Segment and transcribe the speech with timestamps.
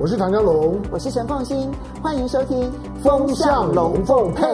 [0.00, 2.70] 我是唐江龙，我是陈凤新，欢迎收听
[3.02, 4.44] 《风向龙凤配》。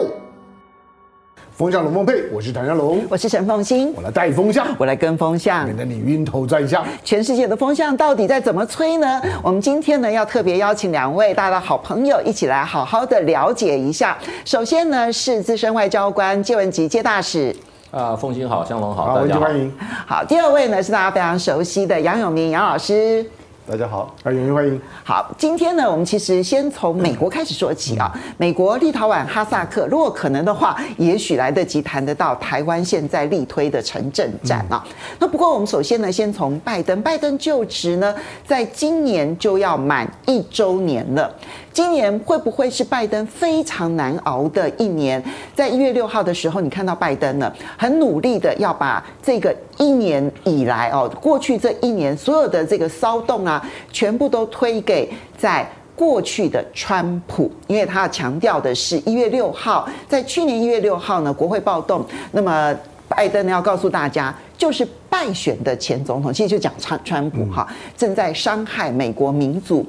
[1.51, 6.83] 风向龙凤配，我是唐江龙，我是陈凤新，我来带风向，我来跟风向，免得你晕头转向。
[7.03, 9.21] 全世界的风向到底在怎么吹呢？
[9.43, 14.17] 我们今天呢要特别邀请两位大家的好朋友一起来好好的了解一下。
[14.45, 17.55] 首先呢是资深外交官谢文吉接大使。
[17.91, 19.71] 啊，凤馨好，湘龙好，好，大家欢迎。
[20.07, 23.23] 好，第二位呢是大家非常熟悉的杨永明杨老师。
[23.67, 24.79] 大家好，欢迎欢迎。
[25.03, 28.13] 好，今天呢，我们其实先从美国开始说起啊。
[28.37, 34.85] 美国、立陶宛、哈萨克，如果可能的话，也许来得及谈得到台湾现在力推的城镇战啊。
[35.17, 38.13] 那不过我们首先呢，先从拜登，拜登就职呢，
[38.45, 41.33] 在今年就要满一周年了。
[41.75, 45.21] 今年会不会是拜登非常难熬的一年？
[45.53, 62.73] 在一月六号的时候，你看到拜登呢，很努力的要把这个一年以来哦，过去这一年所有的这个骚动啊，全部都推给在过去的川普，因为他要强调的是一月六号，在去年一月六号呢，国会暴动，那么
[63.09, 69.85] 拜登呢要告诉大家，就是败选的前总统，其实就讲川川普哈，正在伤害美国民主。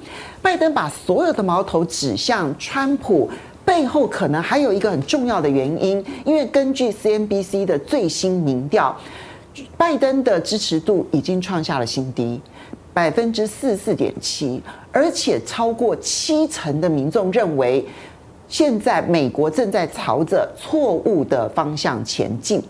[0.46, 3.28] 拜登把所有的矛头指向川普，
[3.64, 8.96] 背后可能还有一个很重要的原因，因为根据 CNBC 的最新民调，
[9.76, 12.40] 拜登的支持度已经创下了新低，
[12.94, 17.84] 百分之四十四点七，而且超过七成的民众认为，
[18.46, 22.62] 现在美国正在朝着错误的方向前进。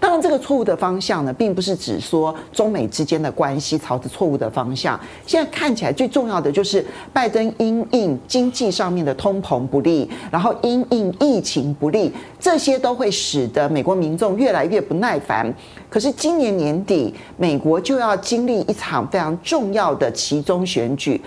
[0.00, 4.98] 当然，这个错误的方向呢，并不是指说中美之间的关系朝着错误的方向。
[5.26, 15.54] 现在看起来最重要的就是拜登因应经济上面的通膨不利，然后因应疫情不利，这些都会使得美国民众越来越不耐烦。
[15.90, 21.20] 可是今年年底，美国就要经历一场非常重要的期中选举。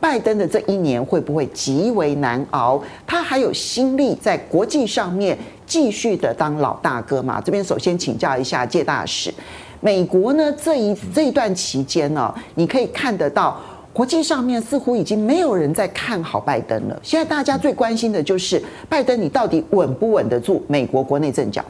[0.00, 2.82] 拜登的这一年会不会极为难熬？
[3.06, 7.40] 他还有心力在国际上面继续的当老大哥吗？
[7.44, 9.32] 这边首先请教一下介大使，
[9.80, 13.60] 美国呢这一这一段期间呢，你可以看得到
[13.92, 16.98] 国际上面似乎已经没有人在看好拜登了。
[17.02, 21.62] 现在大家最关心的就是拜登，你到底稳不稳得住美国国内阵脚？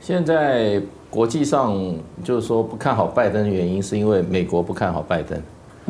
[0.00, 0.80] 现在
[1.10, 1.76] 国际上
[2.24, 5.38] 就是说不看好拜登的原因，是因为美国不看好拜登。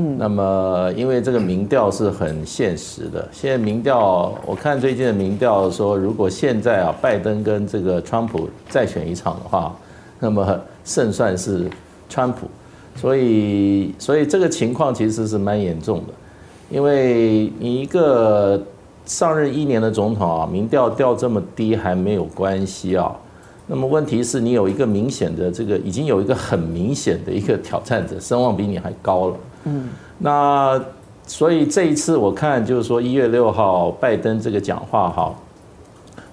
[0.00, 9.76] 嗯，那么因为这个民调是很现实的，现在民调我看最近的民调说，如果现在啊拜登跟这个川普再选一场的话，
[10.20, 11.69] 那么胜算是
[12.09, 12.47] 川普，
[12.94, 16.15] 所以所以这个情况其实是蛮严重的，
[16.70, 18.62] 因为你一个
[19.04, 23.12] 上任一年的总统啊，民调掉这么低还没有关系啊，
[23.66, 29.36] 那么问题是你有一个明显的这个已经有一个很明显的一个挑战者，声望比你还高了。
[29.64, 29.88] 嗯，
[30.19, 30.80] 那
[31.26, 35.34] 所以这一次我看就是说一月六号拜登这个讲话哈，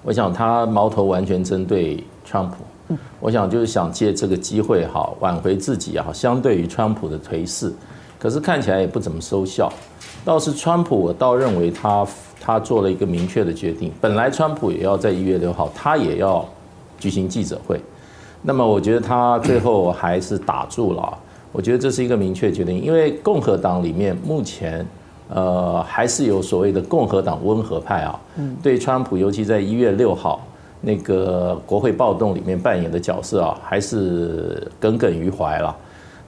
[0.04, 7.74] 我想他矛头完全针对川普，我想就是想借这个机会哈挽回自己哈，相对于川普的颓势，
[8.18, 9.72] 可是看起来也不怎么收效。
[10.24, 12.08] 倒是川普，我倒认为他
[12.40, 16.44] 他做了一个明确的决定，本来川普也要在一月六号，他也要
[16.98, 17.82] 举行记者会，
[18.42, 21.18] 那么我觉得他最后还是打住了。
[21.56, 24.86] 我觉得这是一个明确决定，因为共和党里面目前，
[25.30, 28.20] 呃，还是有所谓的共和党温和派啊，
[28.62, 30.46] 对川普，尤其在一月六号
[30.82, 35.74] 那个国会暴动里面扮演的角色啊，还是耿耿于怀了。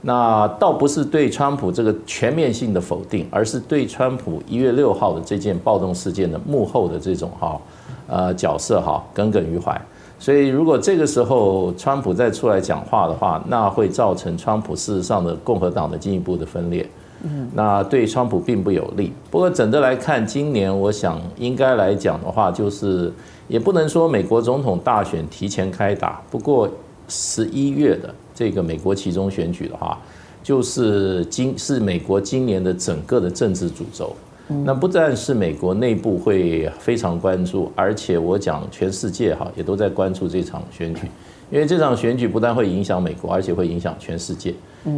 [0.00, 7.60] 那倒不是对川普这个全面性的否定，而是对川普一月六号的这件暴动事件的幕后的这种哈，
[8.06, 9.78] 呃，角色哈，耿耿于怀。
[10.18, 16.88] 所以，如果这个时候川普再出来讲话的话，那会造成川普事实上的共和党的进一步的分裂。
[17.22, 19.12] 嗯，那对川普并不有利。
[19.30, 23.12] 不过，整的来看，今年我想应该来讲的话，就是
[23.46, 26.20] 也不能说美国总统大选提前开打。
[26.30, 26.68] 不过，
[27.08, 29.98] 十一月的这个美国期中选举的话，
[30.42, 34.14] 就是今是美国今年的整个的政治主轴。
[34.64, 41.02] 那不但是美国内部会非常关注，而且我讲全世界哈也都在关注这场选举，
[41.50, 44.54] 因为这场选举不但会影响美国，而且会影响全世界。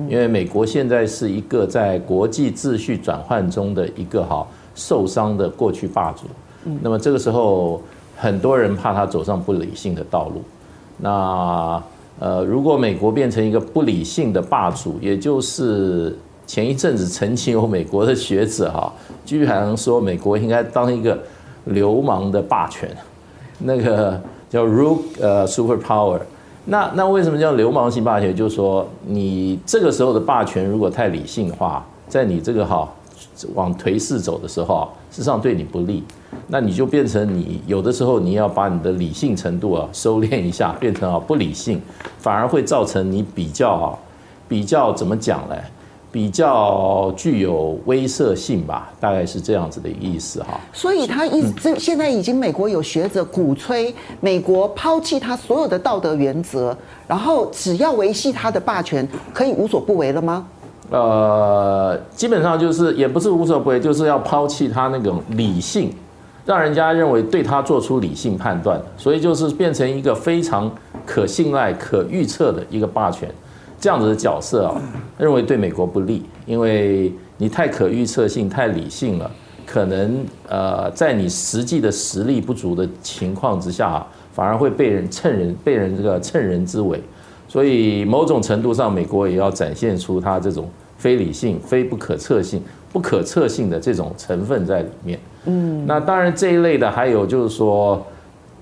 [0.09, 4.47] 因为美国现在是一个在国际秩序转换中的一个哈
[4.77, 6.27] 受伤的过去霸主。
[6.81, 7.83] 那么这个时候，
[8.17, 10.43] 很多人怕他走上不理性的道路。
[10.97, 11.83] 那
[12.21, 16.17] 呃，如果美国变成一个不理性的霸主，也就是。
[16.51, 18.93] 前一阵子曾经有美国的学者哈，
[19.25, 21.17] 居然说美国应该当一个
[21.67, 22.91] 流氓的霸权，
[23.61, 24.21] 那个
[24.51, 26.19] 叫 Rogue 呃 Superpower。
[26.65, 28.35] 那那为什么叫流氓性霸权？
[28.35, 32.89] 就是说你这个时候的霸权如果太理性的话，在你这个哈
[33.55, 36.03] 往颓势走的时候啊，事实上对你不利。
[36.49, 41.81] 那你就变成你有的时候你要把你的理性程度啊收敛一下，变成啊不理性，
[42.19, 43.95] 反而会造成你比较啊
[44.49, 45.55] 比较怎么讲呢？
[46.13, 50.61] 比较具有威慑性吧，大概是这样子的意思哈。
[50.73, 56.77] 所以他一直现在已经美国有学者鼓吹美国抛弃他所有的道德原则，
[57.07, 60.47] 然后只要维系他的霸权，可以无所不为了吗？
[60.91, 65.93] 呃，基本上就是也不是无所不为，就是要抛弃他那种理性。
[66.47, 70.69] 让人家认为对他做出理性判断，所以就是变成一个非常
[71.07, 73.31] 可信赖、可预测的一个霸权，
[73.81, 74.81] 这样子的角色啊，
[75.19, 79.31] 认为对美国不利，因为你太可预测性、太理性了，
[79.67, 87.03] 可能呃，在你实际的实力不足的情况之下，反而会被人趁人被人这个趁人之危，
[87.49, 90.69] 所以某种程度上，美国也要展现出它这种
[90.99, 92.63] 非理性、非不可测性、
[92.93, 95.19] 不可测性的这种成分在里面。
[95.47, 98.05] 嗯，那当然这一类的还有就是说，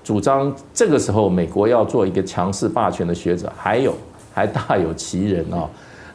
[0.01, 3.93] 主张这个时候美国要做一个强势霸权的学者，还有
[4.39, 5.67] 还大有其人啊。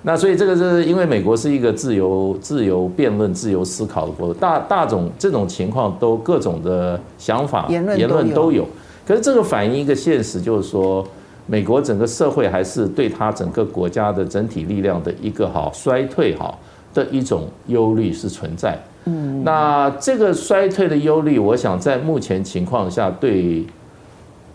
[0.07, 8.67] 那所以这个是因为美国是一个自由、自由辩论、自由思考的国度，大大种这种情况都各种的想法言论都有。
[9.07, 11.07] 可是这个反映一个现实，就是说
[11.47, 16.59] 美国整个社会还是对他整个国家的整体力量的一个好衰退好
[16.93, 18.79] 的一种忧虑是存在。
[19.07, 23.65] 嗯，那这个衰退的忧虑，我想在目前情况下对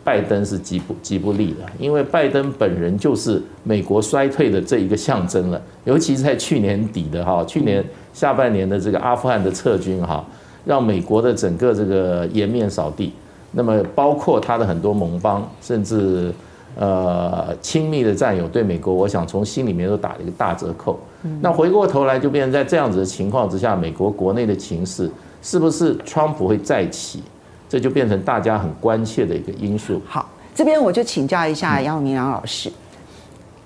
[0.10, 5.62] 拜登是极不极不利的，因为拜登本人就是美国衰退的这一个象征了。
[5.86, 10.26] 尤其是在去年底的哈，去年下半年的这个阿富汗的撤军哈，
[10.66, 13.14] 让美国的整个这个颜面扫地。
[13.52, 16.34] 那么包括他的很多盟邦，甚至。
[16.76, 20.98] 呃，亲密的战友对美国，我想从心里面都打了一个大折扣。
[21.42, 25.10] 那回过头来，就变成在这样子的情况之下，美国国内的情势
[25.42, 27.22] 是不是川普会再起，
[27.70, 30.02] 这就变成大家很关切的一个因素。
[30.06, 32.70] 好，这边我就请教一下杨明良老师。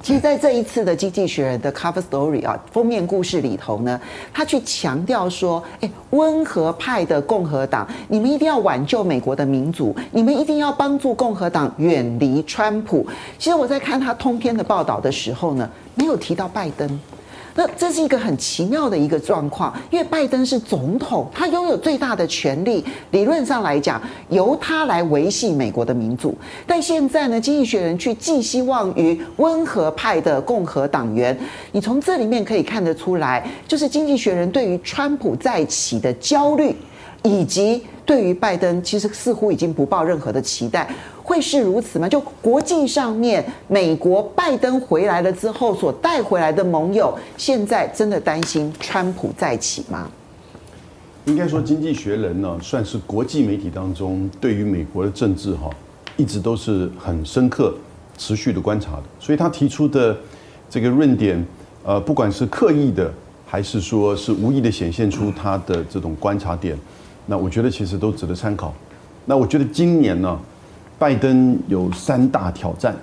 [0.02, 3.98] 其实，在这一次的《经济学人》的 cover story 啊，封面故事里头呢，
[4.34, 13.08] 他去强调说，哎，温和派的共和党，你们一定要挽救美国的民主，你们一定要帮助共和党远离川普。
[13.40, 17.00] 其实我在看他通篇的报道的时候呢，没有提到拜登。
[17.56, 26.36] 那这是一个很奇妙的一个状况，因为拜登是总统，他拥有最大的权力，理论上来讲，由他来维系美国的民主。
[26.66, 31.38] 但现在呢，经济学人去寄希望于温和派的共和党员，
[31.72, 36.76] 你从这里面可以看得出来，就是经济学人对于川普再起的焦虑，
[37.24, 40.90] 以及对于拜登，其实似乎已经不抱任何的期待。
[41.24, 42.08] 会是如此吗？
[42.10, 50.10] 就国际上面，美国拜登回来了之后所带回来的盟友，现在真的担心川普再起吗？
[51.26, 55.70] 应该说，《经济学人》呢，算是国际媒体当中对于美国的政治哈，
[56.18, 57.74] 一直都是很深刻、
[58.18, 59.04] 持续的观察的。
[59.22, 60.18] 所以他提出的
[60.70, 61.42] 这个论点，
[61.86, 63.10] 呃，不管是刻意的，
[63.48, 66.78] 还是说是无意的显现出他的这种观察点，
[67.26, 68.74] 那我觉得其实都值得参考。
[69.26, 70.38] 那我觉得今年呢，
[71.00, 72.96] 拜登有三大挑战，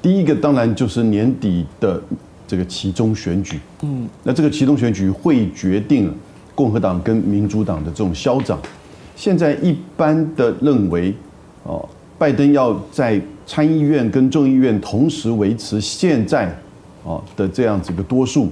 [0.00, 2.02] 第一个当然就是年底的
[2.46, 6.12] 这个其中选举，嗯，那这个其中选举会决定
[6.54, 8.58] 共和党跟民主党的这种消长。
[9.14, 11.14] 现在一般的认为，
[11.62, 16.52] 哦，拜登要在参议院跟众议院同时维持现在
[17.04, 18.50] 哦的这样子一个多数，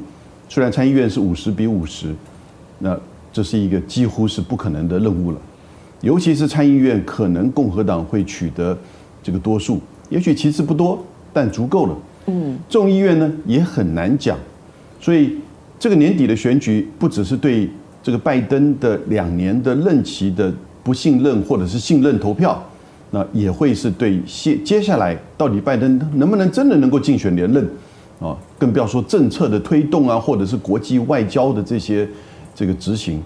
[0.49, 2.15] 虽然参议院是五十比五十，
[2.79, 2.97] 那
[3.33, 5.39] 这是一个几乎是不可能的任务了。
[6.01, 8.77] 尤其是参议院，可能共和党会取得
[9.23, 11.97] 这个多数，也许其次不多，但足够了。
[12.27, 14.39] 嗯，众议院呢也很难讲，
[15.01, 15.37] 所以
[15.79, 17.69] 这个年底的选举不只是对
[18.03, 22.63] 这个拜登的两年的任期的不信任或者是信任投票，
[23.11, 27.69] 那也会是对接接下来到底拜登能不能真的能够竞选连任
[28.21, 28.37] 啊？
[28.59, 32.09] 更不要说政策的推动啊，或者是国际外交的这些
[32.55, 33.23] 这个执行，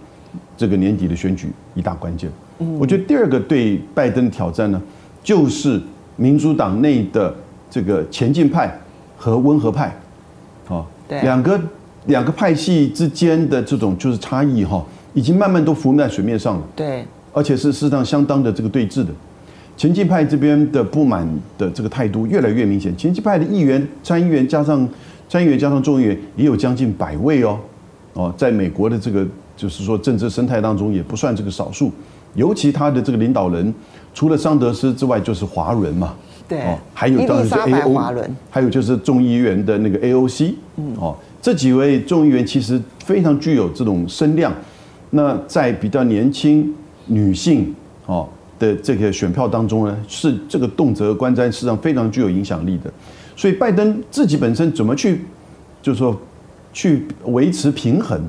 [0.56, 2.30] 这个年底的选举一大关键。
[2.78, 4.80] 我觉得第二个对拜登的挑战呢，
[5.22, 5.80] 就是
[6.16, 7.34] 民主党内的
[7.68, 8.72] 这个前进派
[9.16, 9.92] 和温和派，
[10.68, 11.60] 啊，两个
[12.06, 16.62] 两个派系之间的这种就是差异哈，已经慢慢都浮在水面上了。
[16.76, 19.10] 对，而且是事实上相当的这个对峙的，
[19.76, 21.28] 前进派这边的不满
[21.58, 22.96] 的这个态度越来越明显。
[22.96, 24.88] 前进派的议员、参议员加上
[25.28, 27.58] 参议员加上众议员也有将近百位哦，
[28.14, 31.92] 哦，在美国的这个就是说政治生态当中也不算这个少数。
[32.34, 33.72] 尤其他的这个领导人，
[34.12, 36.14] 除了桑德斯之外，就是华伦嘛。
[36.48, 36.62] 对。
[36.62, 40.54] 哦，还有当然是 AO，还有就是众议员的那个 AOC。
[40.76, 40.96] 嗯。
[40.96, 44.52] 哦，这几位众议员其实非常具有这种声量。
[45.10, 46.74] 那在比较年轻
[47.06, 47.72] 女性
[48.06, 48.28] 哦
[48.58, 52.92] 的这个选票当中呢，是这个动辄观瞻，实际上非常具有影响力的。
[53.36, 55.20] 所以拜登自己本身怎么去，
[55.80, 56.20] 就是说
[56.74, 58.20] 去维持平衡，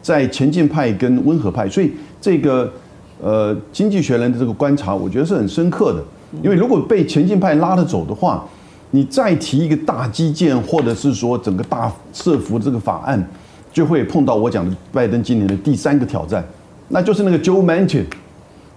[0.00, 1.68] 在前进派跟温和派。
[1.68, 2.72] 所以这个
[3.20, 6.04] 呃，经济学人的这个观察，我觉得是很深刻的。
[6.42, 8.44] 因为如果被前进派拉着走的话，
[8.90, 13.24] 你再提一个大基建，或者是说整个大设伏这个法案，
[13.72, 16.44] 就会碰到我讲的拜登今年的第三个挑战，
[16.88, 18.04] 那就是那个 Joe Manchin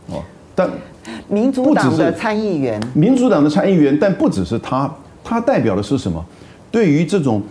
[0.07, 0.23] 哦，
[0.55, 0.69] 但
[1.27, 4.91] 民主党的参议员，民主党的参议员，但不只是他，
[5.23, 6.23] 他代表的是什么？
[6.71, 7.41] 对于这种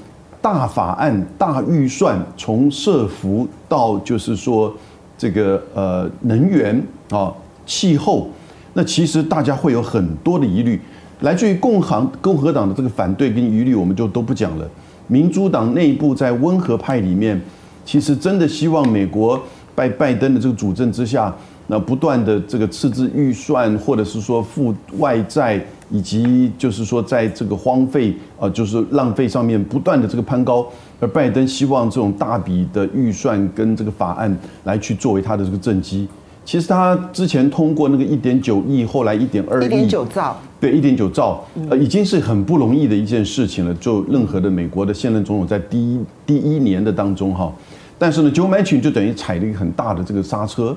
[0.47, 4.73] 大法案、大预算，从设伏到就是说
[5.19, 7.33] 这个呃能源啊、
[7.67, 8.29] 气候。
[8.73, 10.81] 那其实大家会有很多的疑虑，
[11.23, 14.71] 来自于共行共和党的这个反对跟疑虑，我们就都不讲了。
[15.09, 17.41] 民主党内部在温和派里面，
[17.85, 19.43] 其实真的希望美国
[19.75, 21.35] 拜拜登的这个主政之下，
[21.67, 25.61] 那不断的这个赤字预算，或者是说负外债，
[25.91, 30.67] 以及就是说在这个荒废啊，就是浪费上面不断的这个攀高，
[31.01, 36.09] 而拜登希望这种大笔的预算跟这个法案来去作为他的这个政绩。
[36.45, 43.75] 其实他之前通过那个一点九亿，后来一点二亿，一点九兆，对，一点九兆，呃，已经是很不容易的一件事情了。
[43.75, 47.53] 就任何的美国的现任总统在第一第一年的当中哈，
[47.99, 50.77] 但是呢，Joe Manchin 就等于踩了一个很大的这个刹车。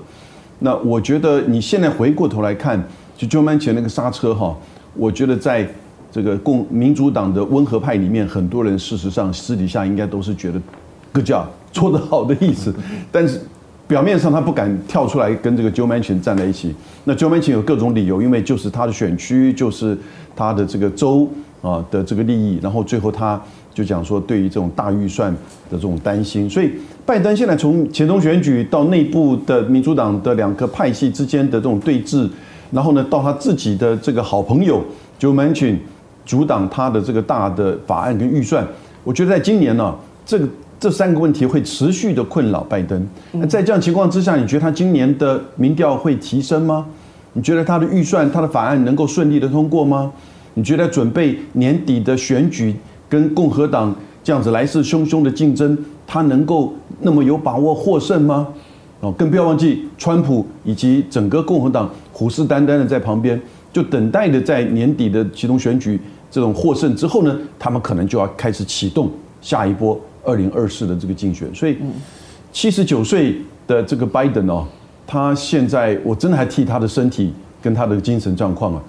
[0.57, 2.83] 那我觉得你现在回过头来看，
[3.15, 4.57] 就 Joe Manchin 那个刹车哈，
[4.99, 5.67] 我觉得在
[6.11, 10.61] 这个共民主党的温和派里面，很多人事实上私底下应该都是觉得
[11.13, 12.73] good job 做得好的意思，
[13.11, 13.39] 但是。
[13.89, 16.75] 表面上他不敢跳出来跟这个 Joe Manchin 站在一起，
[17.05, 19.97] 那 Joe Manchin 有各种理由，因为就是他的选区，就是
[20.35, 21.27] 他的这个州
[21.63, 23.41] 啊的这个利益，然后最后他
[23.73, 25.39] 就讲说对于这种大预算的
[25.71, 26.71] 这种担心，所以
[27.03, 32.29] 拜登现在从前中选举到内部的民主党的两个派系之间的这种对峙，
[32.71, 34.83] 然后呢到他自己的这个好朋友
[35.19, 35.77] Joe Manchin
[36.25, 38.67] 阻挡他的这个大的法案跟预算，
[39.03, 39.95] 我觉得在今年呢
[40.25, 40.47] 这个。
[40.81, 43.05] 这三个问题会持续的困扰拜登。
[43.33, 46.85] 那在这样情况之下，你觉得他今年的民调会提升吗？
[47.33, 50.09] 你觉得他的预算、他的法案能够顺利的通过吗？
[50.53, 52.73] 你觉得准备年底的选举
[53.09, 58.47] 跟共和党这样子来势汹汹的竞争，他能够那么有把握获胜吗？
[59.01, 65.97] 哦，更不要忘记川普以及整个共和党虎视眈眈的在旁边，就等待着在年底的其中选举
[66.29, 69.09] 这种获胜之后呢，他们可能就要开始启动
[69.41, 69.97] 下一波。
[70.21, 71.77] 二零二四的这个竞选，所以
[72.51, 74.67] 七十九岁的这个拜登哦，
[75.07, 78.83] 他现在我真的还替他的身体跟他的精神状况啊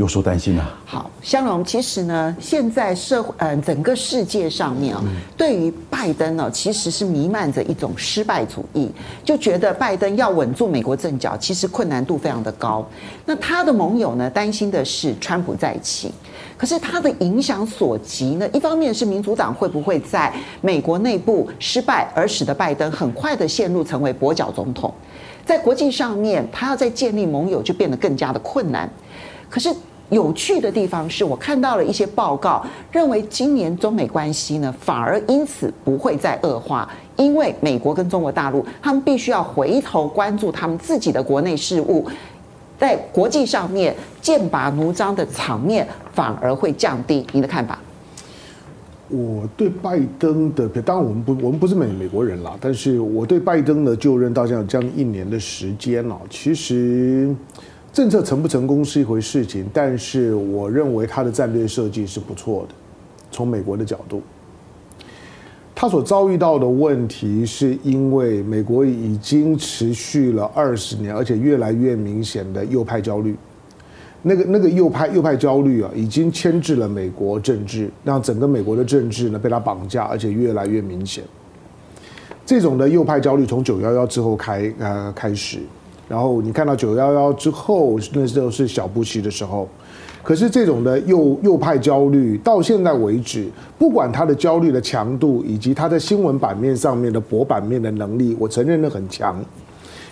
[0.00, 0.74] 有所担心啊。
[0.86, 5.04] 好，香龙，其实呢，现在社会嗯整个世界上面啊，
[5.36, 8.90] 对于拜登呢，其实是弥漫着一种失败主义，
[9.22, 12.82] 就觉得拜登要稳住美国阵脚，其实困难度非常的高。
[13.26, 16.10] 那他的盟友呢，担心的是川普再起。
[16.56, 24.90] 可是他的影响所及呢，一方面是民主党会不会在美国内部失败，而使得拜登很快的陷入成为跛脚总统；
[25.44, 28.88] 在国际上面，他要再建立盟友就变得更加的困难。
[29.48, 29.68] 可是
[30.10, 42.06] 有趣的地方是我看到了一些报告，认为今年中美关系呢，反而因此不会再恶化，因为美国跟中国大陆他们必须要回头关注他们自己的国内事务。
[42.78, 47.78] 在国际上面剑拔弩张的场面反而会降低，您的看法？
[49.08, 57.34] 我对拜登的，当然我们不，我们不是美美国人啦，但是我对拜登的就任到现在将近一年的时间了，其实
[57.92, 62.74] 政策成不成功是一回事情，但是我认为他的战略设计是不错的，
[63.32, 64.22] 从美国的角度。
[65.74, 73.34] 他所遭遇到的问题，是因为美国已经持续了二十年，而且越来越明显的右派焦虑。
[74.22, 81.24] 那个那个右派右派焦虑啊，已经牵制了美国政治，让整个美国的政治呢被他绑架，而且越来越明显。
[82.44, 85.60] 这种的右派焦虑从九幺幺之后开呃开始，
[86.10, 89.68] 然后你看到九幺幺之后，那时候是小布希的时候。
[90.24, 93.48] 可是这种的右右派焦虑到现在为止，
[93.78, 99.40] 不管他的焦虑的强度，以及他在新闻版面上面的博版面的能力，我承认的很强。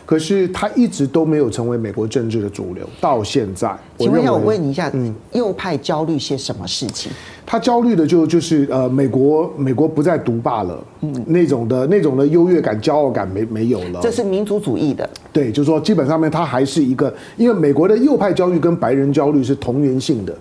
[0.06, 3.76] 可是他一直都没有成为美国政治的主流，到现在。
[3.98, 7.10] 请问一下，我问你一下，嗯，右派焦虑些什么事情？
[7.50, 14.00] 他焦虑的就就是呃，美国美国不再独霸了，嗯，那种的那种的优越感、骄傲感没没有了。
[14.02, 20.34] 这是民族主义的，对，就是说基本上面他还是一个，因为美国的右派焦虑跟白人焦虑是同源性的。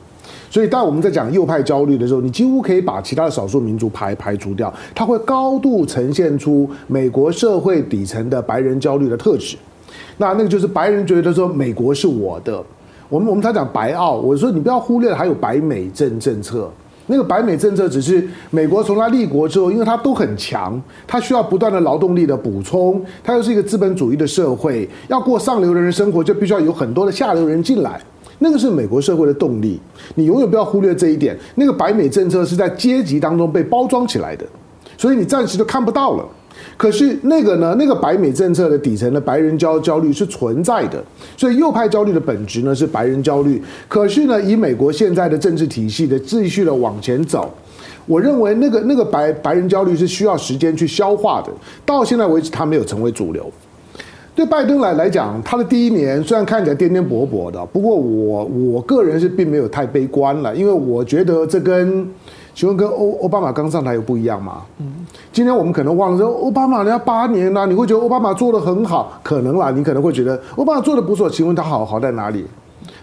[0.49, 9.55] 所以当我们在讲右派焦虑的时候，你几乎可以把其他的少数民族排排除掉，它会高度呈现出美国社会底层的白人焦虑的特质。
[10.17, 12.61] 那那个就是白人觉得说美国是我的。
[13.07, 16.69] 我们我们他讲白澳，我说你不要忽略还有白美政政策。
[17.07, 27.99] 那个白美政策只是美国从它立国之后，因为它都很强，它需要不断的劳动力的补充，它又是一个资本主义的社会，要过上流人的生活，就必须要有很多的下流人进来。
[28.39, 29.79] 那个是美国社会的动力，
[30.15, 31.35] 你永远不要忽略这一点。
[31.55, 34.45] 那个白美政策是在阶级当中被包装起来的，
[34.97, 36.25] 所以你暂时就看不到了。
[36.75, 37.75] 可是那个呢？
[37.77, 41.03] 那个白美政策的底层的白人焦焦虑是存在的，
[41.35, 43.61] 所以右派焦虑的本质呢是白人焦虑。
[43.87, 47.51] 可是呢，以美国现在的政治体系的继续的往前走，
[48.05, 51.51] 我认为那个那个白白人焦虑是需要时间去消化的。
[51.85, 53.51] 到现在为止，他没有成为主流。
[54.35, 62.07] 对拜登来来讲，他的第一年虽然看起来颠颠簸簸的，不过我我个人是并没有太悲观了，因为我觉得这跟。
[62.57, 64.63] 请问跟欧奥巴马刚上台有不一样吗？
[64.79, 71.29] 嗯，今天我们可能忘了说，奥巴马人家八年了，你会觉得奥巴马做的很好，可能啦，你可能会觉得奥巴马做的不错。
[71.29, 72.43] 请问他好好在哪里？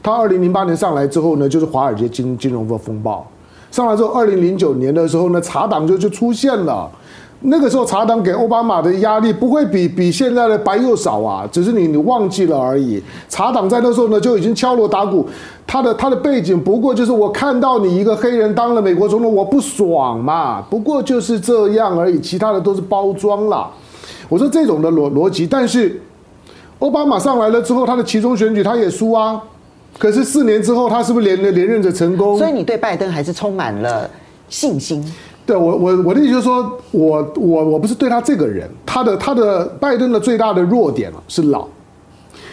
[0.02, 3.24] 他二零零八年上来之后呢，就是华尔街金金融的风暴，
[3.70, 6.90] 上来之后，二零零九年的时候呢，茶党就就出现了。
[7.46, 13.02] 那个时候，茶党给奥巴马的压力不会比比现在的白又少啊，只是你你忘记了而已。
[13.28, 15.28] 茶党在那时候呢就已经敲锣打鼓，
[15.66, 23.68] 他的他的背景不过就是我看到你一个黑人当了美国总统，我不爽嘛，不过就是这样而已，其他的都是包装啦。
[24.30, 26.00] 我说这种的逻逻辑，但是
[26.78, 29.38] 奥巴马上来了之后，他的其中选举他也输啊，
[29.98, 32.38] 可是四年之后他是不是连连任的成功？
[32.38, 34.08] 所以你对拜登还是充满了
[34.48, 35.04] 信心。
[35.46, 41.66] 对我我我的意思就是说，我我我不是对他这个人，他的他的拜登的最大的弱点是老，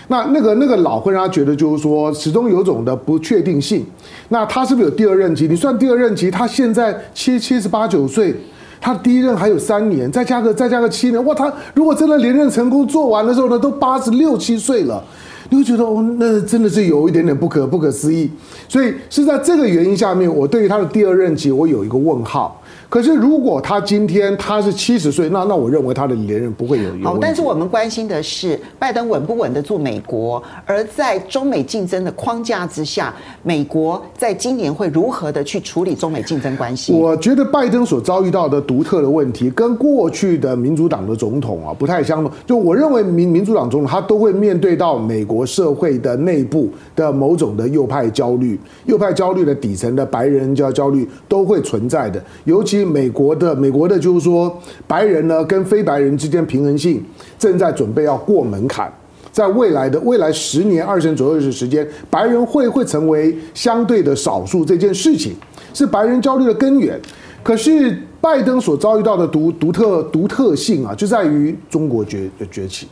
[0.09, 3.85] 那那个那个老会让他觉得就是说始终有种的不确定性。
[4.27, 5.47] 那他是不是有第二任期？
[5.47, 8.35] 你算第二任期，他现在七七十八九岁，
[8.81, 15.01] 他第一任还有三年，再加个再加个七年，哇，他如果真的连任成功做完的时候呢，都八十六七岁了，
[15.49, 18.29] 你会觉得哦，那真的是有一点点不可不可思议。
[18.67, 22.57] 所以是在这个原因下面，我对于他的第二任期，我有一个问号。
[22.91, 27.05] 可是，如果他今天他是七十岁，那那我认为他的连任不会有有问题。
[27.05, 36.91] 好，但是我们关心的是拜登稳不稳得住美国，而在中美竞争的框架之下，美国在今年会如何的去处理中美竞争关系？
[36.91, 42.29] 我觉得拜登所遭遇到的独特的问题，跟过去的民主党的总统啊不太相同。
[42.45, 52.80] 就我认为民民主党总统他都会面对到美国社会的内部的某种的右派焦虑，右派焦虑的底层的白人焦焦虑都会存在的，尤其。
[52.85, 54.55] 美国的美国的，就是说，
[54.87, 57.03] 白人呢跟非白人之间平衡性
[57.37, 58.91] 正在准备要过门槛，
[59.31, 65.33] 在未来的未来十年二十年左右的时间，白人会会成为相对的少数，这件事情
[65.73, 66.99] 是白人焦虑的根源。
[67.43, 72.87] 可是拜登所遭遇到的独独特独特性啊，就在于中国崛崛起，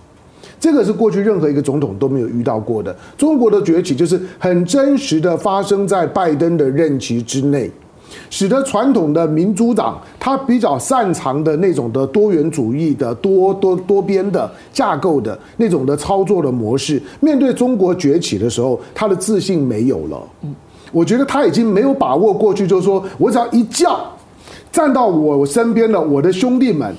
[0.59, 2.95] 这个是过去任何一个总统都没有遇到过的。
[3.15, 7.69] 中国的崛起就是很真实的发生在拜登的任期之内。
[8.29, 20.21] 使得传统的民主党，他比较擅长的那种的多元主义的多多多边的架构的那种的操作的模式，面对中国崛起的时候，他的自信没有了。
[20.91, 23.99] 我觉得他已经没有把握过去，就是说我只要一叫，
[24.71, 26.95] 站到我身边的我的兄弟们。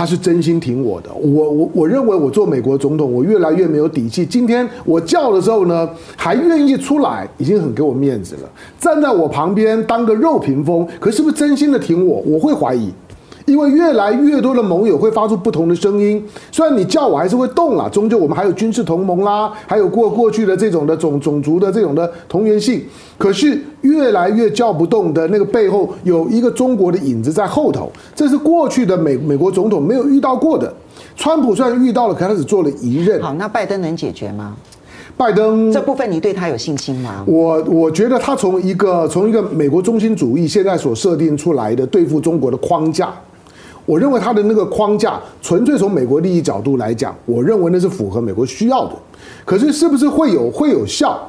[0.00, 4.24] 他是真心挺我的，我我我认为我做美国总统，我越来越没有底气。
[4.24, 5.86] 今天我叫的时候呢，
[6.16, 8.48] 还愿意出来，已经很给我面子了。
[8.78, 12.16] 站在我旁边当个肉屏风，可是不是真心的挺我？
[12.24, 12.90] 我会怀疑。
[13.50, 22.80] 因为越来越多的盟友会发出不同的声音，虽然你叫我还是会动啦，终究我们还有军事同盟啦，还有过过去的这种的种种族的这种的同源性，
[23.18, 30.72] 可是越来越叫不动的那个背后有一个中国的影子在后头，这是过去的美美国总统没有遇到过的。
[31.16, 33.20] 川普虽然遇到了，可他只做了一任。
[33.20, 34.54] 好，那拜登能解决吗？
[35.16, 37.24] 拜登这部分你对他有信心吗？
[37.26, 43.12] 我我觉得他从一个从一个美国中心主义现在所设定出来的对付中国的框架。
[43.90, 48.92] 我认为他的那个框架，纯粹从美国利益角度来讲，我认为那是符合美国需要的。
[49.44, 51.20] 可是是不是会有会有效？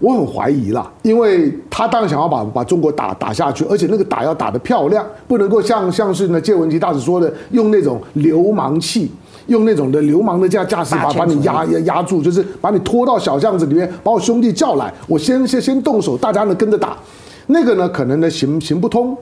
[0.00, 9.12] 我很怀疑啦，因为他当然想要把把中国打打下去，而且那个打要打得漂亮，不能够像像是呢谢文吉大使说的，用那种流氓气，
[9.46, 16.96] 用那种的流氓的架架势把把你压压压住，就是把你拖到小巷子里面，把我兄弟叫来，我先先先动手，大家呢跟着打，
[17.46, 19.16] 那个呢可能呢行行不通。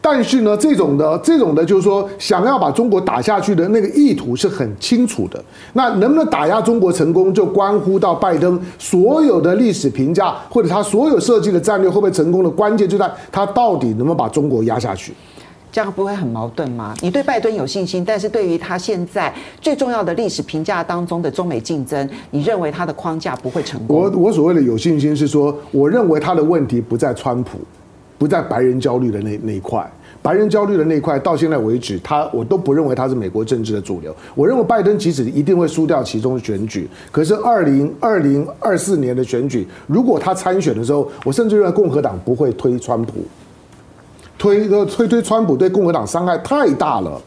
[0.00, 5.42] 但是呢，这种的这种的，就是说想要把中国打下去的那个意图是很清楚的。
[5.72, 15.12] 那能不能打压中国成功，就关乎到拜登所有的历史评价或者他所有设计的战略会不会成功的关键，就在他到底能不能把中国压下去。
[15.72, 16.94] 这样不会很矛盾吗？
[17.02, 19.30] 你对拜登有信心，但是对于他现在
[19.60, 23.94] 最重要的历史评价当中的中美竞争，你认为他的框架不会成功？
[23.94, 27.58] 我我所谓的有信心是说，我认为他的问题不在川普，
[28.18, 29.88] 不在白人焦虑的那那一块。
[30.22, 34.12] 白人焦虑的那一块，到现在为止，他我都不认为他是美国政治的主流。
[34.34, 43.24] 我认为拜登即使一定会输掉其中的选举，可是二零二零二四年的选举，如果他参选的时候，我甚至认为共和党不会推川普。
[44.36, 47.20] 推一个推推川普对共和党伤害太大了，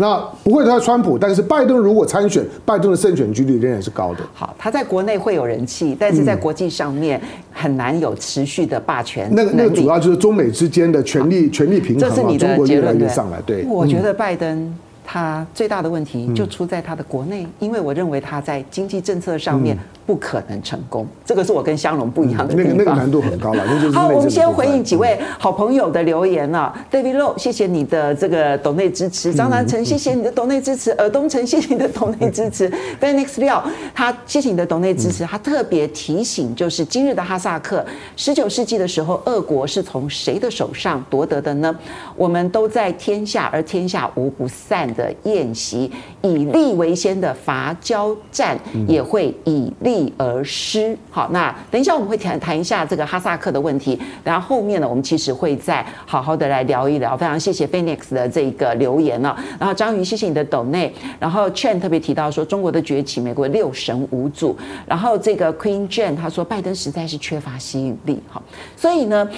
[0.00, 4.20] 那不会他川普，但是拜登如果参选，拜登的胜选几率仍然是高的。
[4.32, 7.20] 好，他在国内会有人气，但是在国际上面
[7.52, 9.28] 很难有持续的霸权。
[9.30, 13.38] 那个那个主要就是中美之间的权力权力平衡，这是你的结论，中国越来越上来。
[13.44, 14.74] 对，我觉得拜登。
[15.12, 22.76] 他最大的问题就出在他的国内，因为我认为他在经济政策上面不可能成功，这个是我跟香龙不一样的地方。
[22.76, 23.64] 那个那个难度很高了。
[23.92, 26.72] 好，我们先回应几位好朋友的留言了。
[26.92, 29.34] David Low，谢谢你的这个抖内支持。
[29.34, 30.92] 张南成，谢谢你的抖内支持。
[30.92, 32.70] 尔东城，谢谢你的抖内支持。
[33.00, 35.24] Phoenix 廖，他谢谢你的抖内支持。
[35.24, 37.84] 他特别提醒，就是今日的哈萨克，
[38.16, 41.76] 十九世纪的时候，俄国是从谁的手上夺得的呢？
[42.14, 44.88] 我们都在天下，而天下无不散。
[44.94, 45.90] 的宴席，
[46.22, 48.58] 以利为先的伐交战
[48.88, 50.96] 也会以利而失。
[51.10, 57.16] 好，那等一下我们会谈谈一下这个哈萨克的问题，然后后面呢，我们其实会再好好的来聊一聊。
[57.16, 68.18] 非常谢谢 Phoenix 的这个留言呢，然后章鱼谢谢你的抖内，然后 Chen 特别提到说中国的崛起，美国六神无主，然后这个 Queen Jane 他说拜登实在是缺乏吸引力。
[68.28, 68.42] 好，
[68.76, 69.28] 所以呢。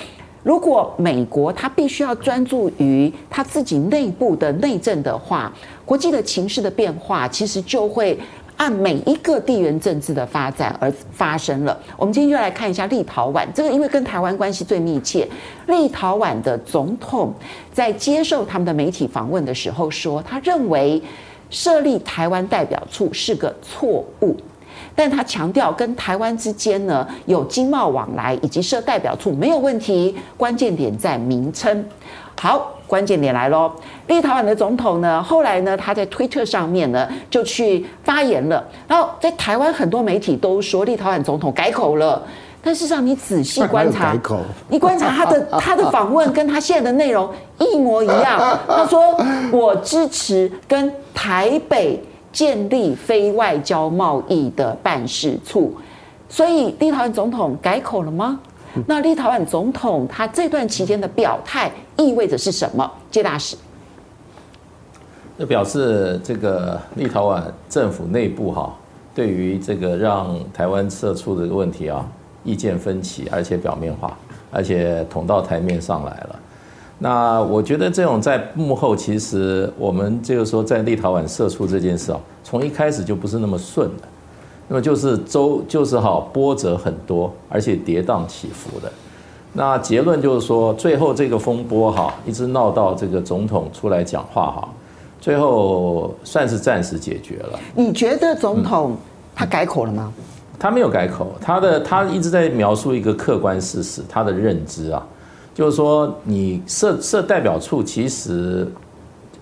[0.42, 5.52] 如果美国他必须要专注于他自己内部的内政的话，
[5.84, 8.18] 国际的情势的变化其实就会
[8.56, 11.78] 按每一个地缘政治的发展而发生了。
[11.96, 15.26] 我们今天就来看一下立陶宛，这个因为跟台湾关系最密切。
[15.68, 17.32] 立陶宛的总统
[17.72, 21.00] 在接受他们的媒体访问的时候说，他认为
[21.50, 24.36] 设立台湾代表处是个错误。
[24.94, 31.84] 但他强调，跟台湾之间呢有经贸往来以及设代表处没有问题，关键点在名称。
[32.38, 33.70] 好，关键点来喽。
[34.08, 38.62] 立陶宛的总统呢，后来呢他在推特上面呢就去发言了。
[38.88, 42.20] 然后在台湾很多媒体都说立陶宛总统改口了，
[42.60, 44.12] 但事实上你仔细观察，
[44.68, 48.58] 你观察他的 他的访问跟他现在的内容一模一样。
[48.66, 49.16] 他说
[49.52, 52.02] ：“我支持跟台北。”
[52.32, 55.74] 建立非外交贸易的办事处，
[56.28, 58.40] 所以立陶宛总统改口了吗？
[58.86, 62.90] 那立陶宛总统他这段期间的表态意味着是什么？
[63.10, 63.54] 谢大使，
[65.36, 68.74] 那表示这个立陶宛政府内部哈，
[69.14, 72.02] 对于这个让台湾设处的问题啊，
[72.44, 74.16] 意见分歧，而且表面化，
[74.50, 76.38] 而且捅到台面上来了。
[77.04, 84.04] 那我觉得这种在幕后，其实我们就是说，在立陶宛设处这件事啊，从一开始就不是那么顺的，
[84.68, 88.88] 那么就是周就是好波折很多，而且跌宕起伏的。
[89.52, 94.68] 那结论就是说，最后这个风波哈，一直闹到这个总统出来讲话哈，
[95.20, 97.58] 最后算是暂时解决了。
[97.74, 98.96] 你觉得总统
[99.34, 100.12] 他改口了吗？
[100.56, 105.04] 他没有改口，他的他一直在描述一个客观事实，他的认知啊。
[105.54, 108.66] 就是说，你设设代表处，其实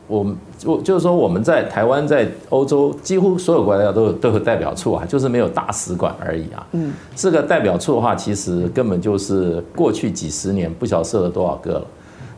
[0.09, 6.67] 我们就就是说，我们在台湾在欧洲几乎所有国家都有都有代表处啊，就是没有大使馆而已啊。
[6.73, 11.87] 嗯，这个代表处的话，其实根本就是过去几十年不晓得设了多少个了。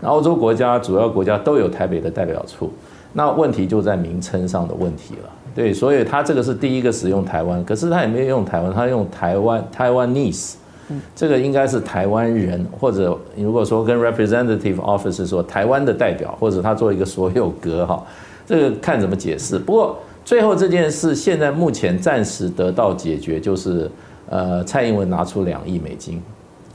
[0.02, 2.70] 那欧洲国家主要国家都有台北的代表处，
[3.14, 5.30] 那问题就在名称上的问题了。
[5.54, 10.54] 对，所以他这个是第一个使用台湾，可是他也没有用台湾，他用台湾台湾 Taiwanese。
[11.14, 18.02] 这个应该是台湾人，或者如果说跟 representative office 说台湾的代表，或者他做一个所有格哈，
[18.46, 19.58] 这个看怎么解释。
[19.58, 23.90] 不过最后这件事现在目前暂时得到解决，就是
[24.28, 26.22] 呃蔡英文拿出两亿美金，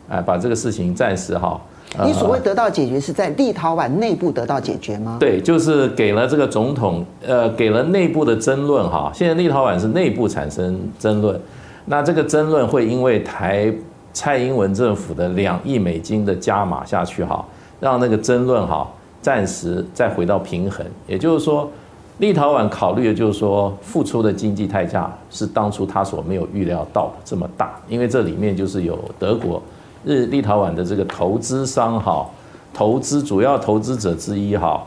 [0.10, 1.60] 哎把这个事情暂时哈。
[2.04, 5.18] 你所谓得到解决是在立陶宛内部得到解决吗？
[5.20, 9.12] 对，就是给了这个总统呃给了内部的争论哈。
[9.14, 11.40] 现在立陶宛是内部产生争论，
[11.86, 13.74] 那这个争论会因为台。
[14.14, 17.46] 蔡英文政府的两亿美金的加码下去哈，
[17.80, 18.88] 让那个争论哈
[19.22, 20.86] 暂时再回到平衡。
[21.08, 21.70] 也就是说，
[22.18, 29.62] 立陶宛考虑的就是说，付出的经济代价是当初他所没有预料到的这么大，因为这里面就是有德国、
[30.04, 32.26] 日立陶宛的这个投资商哈，
[32.74, 34.84] 投资主要投资者之一哈，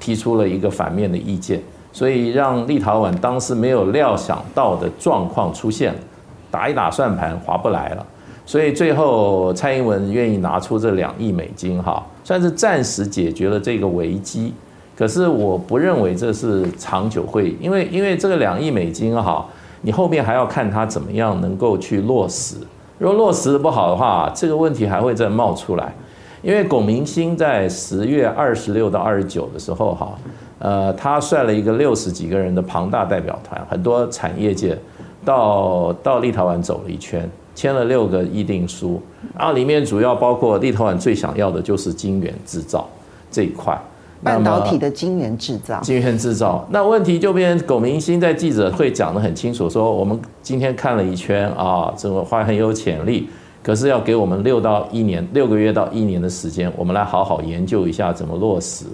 [0.00, 1.60] 提出了一个反面的意见，
[1.92, 5.94] 所以让立陶宛当时没有料想到的状况出现，
[6.50, 8.06] 打一打算盘划不来了，
[8.48, 14.54] 所以最后蔡英文愿意拿出这两亿美金哈，算是暂时解决了这个危机。
[14.96, 19.46] 可是我不认为这是长久会，因为因为这个两亿美金哈，
[19.82, 22.56] 你后面还要看它怎么样能够去落实。
[22.96, 25.92] 如果落实的不好的话，这个问题还会再冒出来。
[26.40, 30.18] 因为龚明鑫在十月二十六到二十九的时候哈，
[30.58, 34.78] 呃，他率了一个六十几个人的庞大代表团，很多产业界
[35.22, 37.28] 到到立陶宛走了一圈，
[37.58, 39.02] 签了六个议定书，
[39.36, 42.88] 然后里面主要包括立陶宛最想要的就是晶圆制造
[43.32, 43.76] 这一块。
[44.22, 53.28] 半导体的晶圆制造，晶圆制造，那问题就变成龚明星在记者会讲得很清楚，说我们今天看了一圈啊，这个还很有潜力，
[53.60, 58.84] 可是要给我们六到一年，六个月到一年的时间，我们来好好研究一下怎么落实。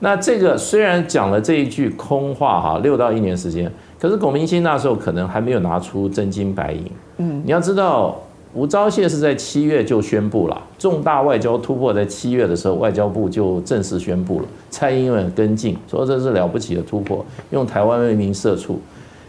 [0.00, 6.90] 那这个虽然讲了这一句空话哈，六到一年时间，可是龚明鑫那时候可能还没有拿出真金白银。
[7.18, 8.16] 嗯，你要知道。
[8.54, 14.46] 吴钊燮是在七月就宣布了重大外交突破，在七月的时候，外交部就正式宣布了。
[14.70, 18.80] 蔡英文跟进，说这是了不起的突破，用台湾为名设处。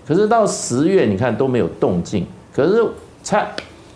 [0.08, 2.26] 可是到十月，你看都没有动静。
[2.56, 2.82] 可是
[3.22, 3.46] 蔡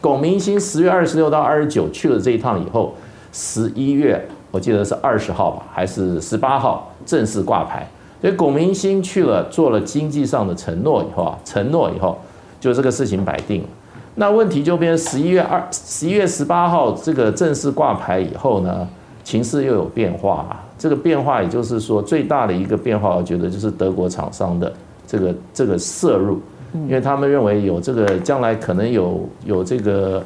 [0.01, 2.93] 龚明鑫十月二十六到二十九去了这一趟以后，
[3.31, 7.89] 十一月我记得是二十号吧，还是十八号正式挂牌。
[8.21, 12.17] 所以龚明鑫去了，做了经济上的承诺以后啊，承诺以后，
[12.59, 13.67] 就这个事情摆定了。
[14.13, 18.87] 那问题就变成十一月二十一月十八号这个正式挂牌以后呢，
[19.23, 20.63] 情势又有变化啊。
[20.77, 24.71] 这个变化也就是说最大的一个变化，我觉得就是德国厂商的
[25.07, 26.39] 这个这个摄入，
[26.73, 30.23] 因为他们认为有这个将来可能有有这个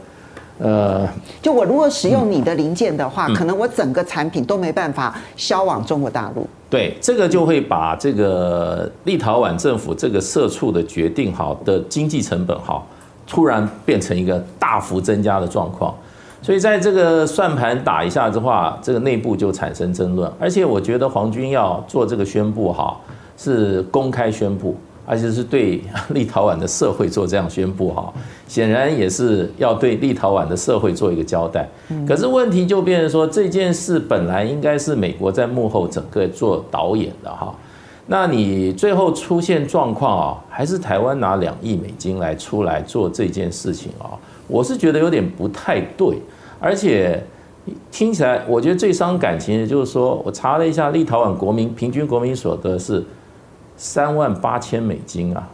[0.60, 1.08] 呃，
[1.42, 6.48] 就我如果使用你的零件的话，可能我整个产品都没办法销往中国大陆。
[6.76, 12.86] 对，这个就会把这个立陶宛政府这个社畜的决定好的经济成本好。
[13.26, 15.96] 突然变成一个大幅增加的状况，
[16.42, 20.30] 所以在这个算盘打一下的话，这个内部就产生争论。
[20.38, 22.96] 而且我觉得黄军要做这个宣布哈，
[23.38, 28.14] 是公开宣布，而且是对 立陶宛的社会做这样宣布哈，
[28.48, 31.68] 显然也是要对立陶宛的社会做一个交代。
[32.08, 37.54] 可是问题就变成说，这件事本来应该是美国在幕后整个做导演的哈。
[38.08, 44.14] 那你最后出现状况啊，还是台湾拿两亿美金来出来做这件事情啊？
[44.48, 46.20] 我是觉得有点不太对，
[46.60, 47.24] 而且
[47.92, 53.04] 听起来，我觉得最伤感情的就是说，我查了一下，立陶宛国民平均国民所得是
[53.78, 55.48] 三万八千美金啊，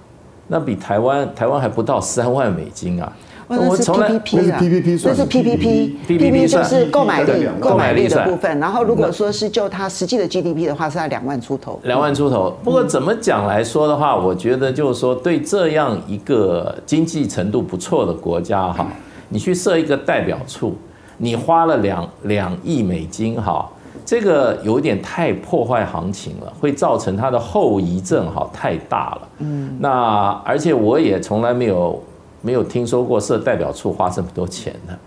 [0.47, 3.11] 那比台湾台湾还不到三万美金啊。
[3.47, 8.57] 我从来 P P P 算，这是 P P P，P P P 就是购买力，购买力的部分。
[8.61, 11.77] 然后如果说是就它实际的 G D P 的话，是在两万出头。
[11.83, 12.57] 两万出头。
[12.63, 18.87] 不过怎么讲来说的话，我觉得就是说，对这样一个经济程度不错的国家哈，
[19.27, 20.73] 你去设一个代表处，
[21.17, 23.69] 你花了两两亿美金哈，
[24.11, 29.21] 这个有点太破坏行情了，会造成它的后遗症哈太大了。
[29.37, 29.77] 嗯。
[29.79, 32.01] 那而且我也从来没有。
[32.43, 34.97] 没有听说过设代表处花这么多钱的，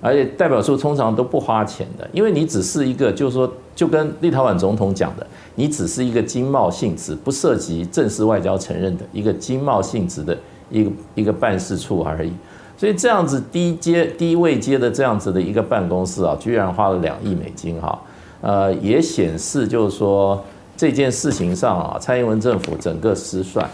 [0.00, 10.38] 而且代表处通常都不花钱的，因为你只是一个，就是说，就跟立陶宛总统讲的，你只是一个经贸性质，不涉及正式外交承认的一个经贸性质的
[10.70, 12.32] 一个一个办事处而已。
[12.76, 18.00] 所以这样子低阶低位阶的这样子的一个办公室啊，居然花了两亿美金哈，
[18.44, 20.38] 呃，也显示就是说
[20.76, 23.66] 这件事情上啊，蔡英文政府整个失算。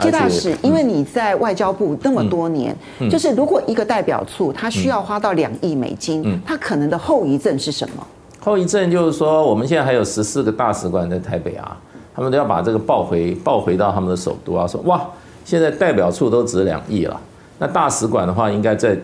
[0.00, 2.76] 谢大使，因为你在外交部那么多年，
[3.08, 8.04] 就是如果一个代表处他需要花到两亿美金，他可能的后遗症是什么？
[8.40, 11.76] 后遗症就是说，我们现在还有十四个大使馆在台北啊，
[12.12, 15.00] 他们都要把这个报回报回到他们的首都啊，说哇，
[15.44, 17.20] 现在代表处都值两亿了，
[17.60, 18.98] 那大使馆的话应该再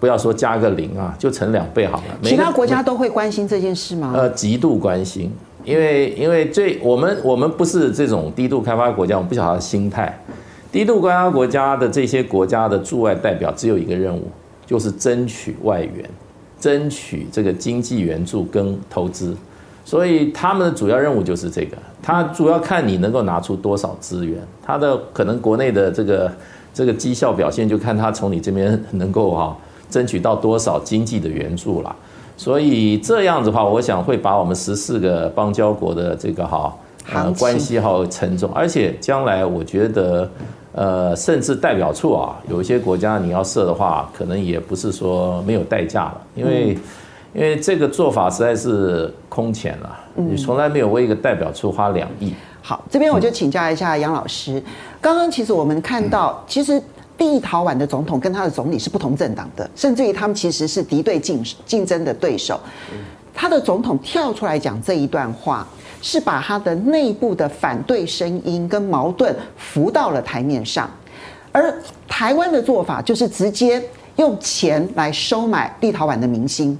[0.00, 2.04] 不要说加个零啊，就乘两倍好了。
[2.22, 4.12] 其他国家都会关心这件事吗？
[4.14, 5.32] 呃，极度关心。
[5.64, 10.18] 因为因为最我们我们不是这种低度开发国家，我们不晓得心态。
[10.72, 14.30] 低度开发国家的这些国家的驻外代表只有一个任务，
[14.64, 16.08] 就是争取外援，
[16.60, 19.36] 争取这个经济援助跟投资。
[19.84, 26.30] 所以他们的主要任务就是这个，他主要看你能够拿出多少资源，他的可能国内的这个
[26.74, 29.56] 这个绩效表现就看他从你这边能够哈
[29.90, 31.94] 争取到多少经济的援助啦。
[32.36, 36.72] 所以这样子的话，我想会把我们十四个邦交国的这个哈
[37.12, 40.30] 呃关系好沉重，而且将来我觉得
[40.72, 46.78] 呃甚至代表处啊，有一些国家你要设的话，可能也不是说没有代价了，因为
[47.34, 52.32] 因为这个做法实在是空前了，你从来没有为一个代表处花两亿。
[52.62, 54.62] 好，这边我就请教一下杨老师。
[55.00, 56.80] 刚刚其实我们看到，其实
[57.18, 62.58] 立陶宛的总统跟他的总理是不同政党的，甚至于他们其实是敌对竞竞争的对手。
[63.34, 65.66] 他的总统跳出来讲这一段话，
[66.02, 70.90] 是把他的内部的反对声音跟矛盾浮到了台面上，
[71.52, 71.72] 而
[72.08, 73.80] 台湾的做法就是直接
[74.16, 76.76] 用钱来收买立陶宛的明星。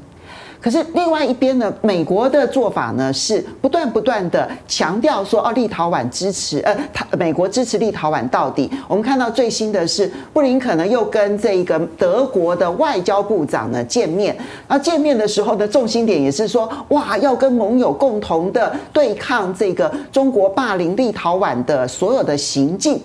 [0.60, 8.68] 可是另外一边呢，美国的做法呢是不断不断的强调说，哦，立陶宛支持，呃，他美国支持立陶宛到底。
[8.88, 23.00] 我们看到最新的是，布林肯呢又跟这个德国的外交部长呢见面，然后见面的时候的重心点也是说，哇，要跟盟友共同的对抗这个中国霸凌立陶宛的所有的行径。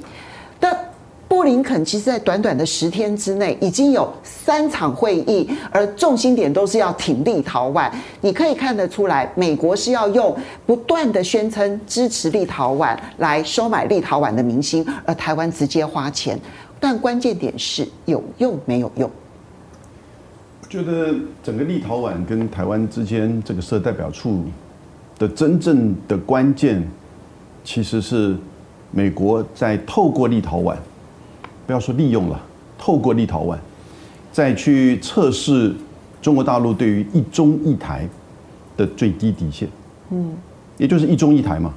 [0.59, 0.75] 但
[1.33, 7.91] 布林肯其实，在短短的十天之内，已经有三场会议，而重心点都是要挺立陶宛。
[8.21, 16.39] 你可以看得出来，美国是要用不断的宣称支持立陶宛来收买立陶宛的民心，而台湾直接花钱。
[16.79, 19.09] 但关键点是有用没有用？
[20.61, 24.43] 我觉得整个立陶宛跟台湾之间这个设代表处
[25.17, 26.87] 的真正的关键，
[27.63, 28.37] 其实是
[28.91, 30.75] 美国在透过立陶宛。
[31.65, 32.39] 不要说利用了，
[32.77, 33.57] 透过立陶宛，
[34.31, 35.73] 再去测试
[36.21, 38.07] 中国大陆对于一中一台
[38.75, 39.67] 的最低底线，
[40.11, 40.33] 嗯，
[40.77, 41.73] 也就是一中一台嘛。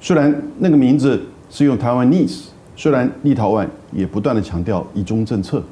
[0.00, 2.44] 虽然那个名字是用台湾 Taiwanese，
[2.76, 5.62] 虽然立陶宛也不断的强调一中政策，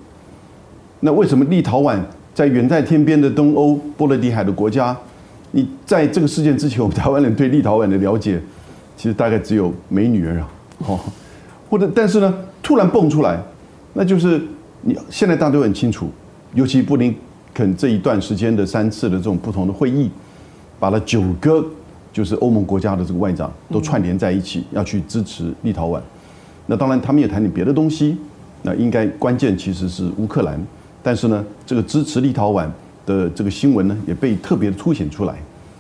[1.01, 1.99] 那为什么立陶宛
[2.35, 4.97] 在远在天边的东欧波罗的海的国家，
[5.51, 8.40] 你在这个事件之前，我们台湾人对立陶宛的了解，
[8.97, 10.49] 其实大概只有美女儿啊，
[10.87, 11.01] 哦，
[11.71, 12.35] 或者但是呢？
[12.62, 13.42] 突然蹦出来，
[13.92, 14.40] 那就是
[14.83, 16.09] 你现在大家都很清楚，
[16.55, 17.14] 尤其布林
[17.53, 20.11] 肯这一段时间的三次的这种不同的会议，
[20.79, 21.64] 把了九个
[22.12, 26.01] 就是欧盟国家的这个外长都串联在一起，要去支持立陶宛。
[26.66, 28.16] 那当然他们也谈点别的东西，
[28.62, 30.59] 那应该关键其实是乌克兰，
[31.03, 32.66] 但是呢，这个支持立陶宛
[33.05, 35.35] 的这个新闻呢，也被特别的凸显出来。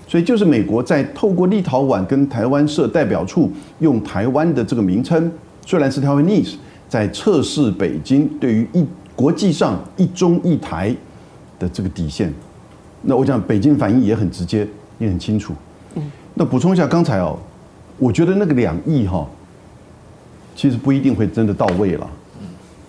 [0.08, 5.30] 所以就是美国在透过立陶宛跟台湾设代表处，用台湾的这个名称，
[5.64, 6.56] 虽然是 Taiwanese。
[6.92, 8.84] 在测试北京对于一
[9.16, 10.94] 国际上一中一台
[11.58, 12.30] 的这个底线，
[13.00, 15.54] 那我讲北京反应也很直接，也很清楚。
[16.34, 17.38] 那补充一下刚才哦，
[17.98, 19.26] 我觉得那个两亿哈，
[20.54, 22.06] 其实不一定会真的到位了。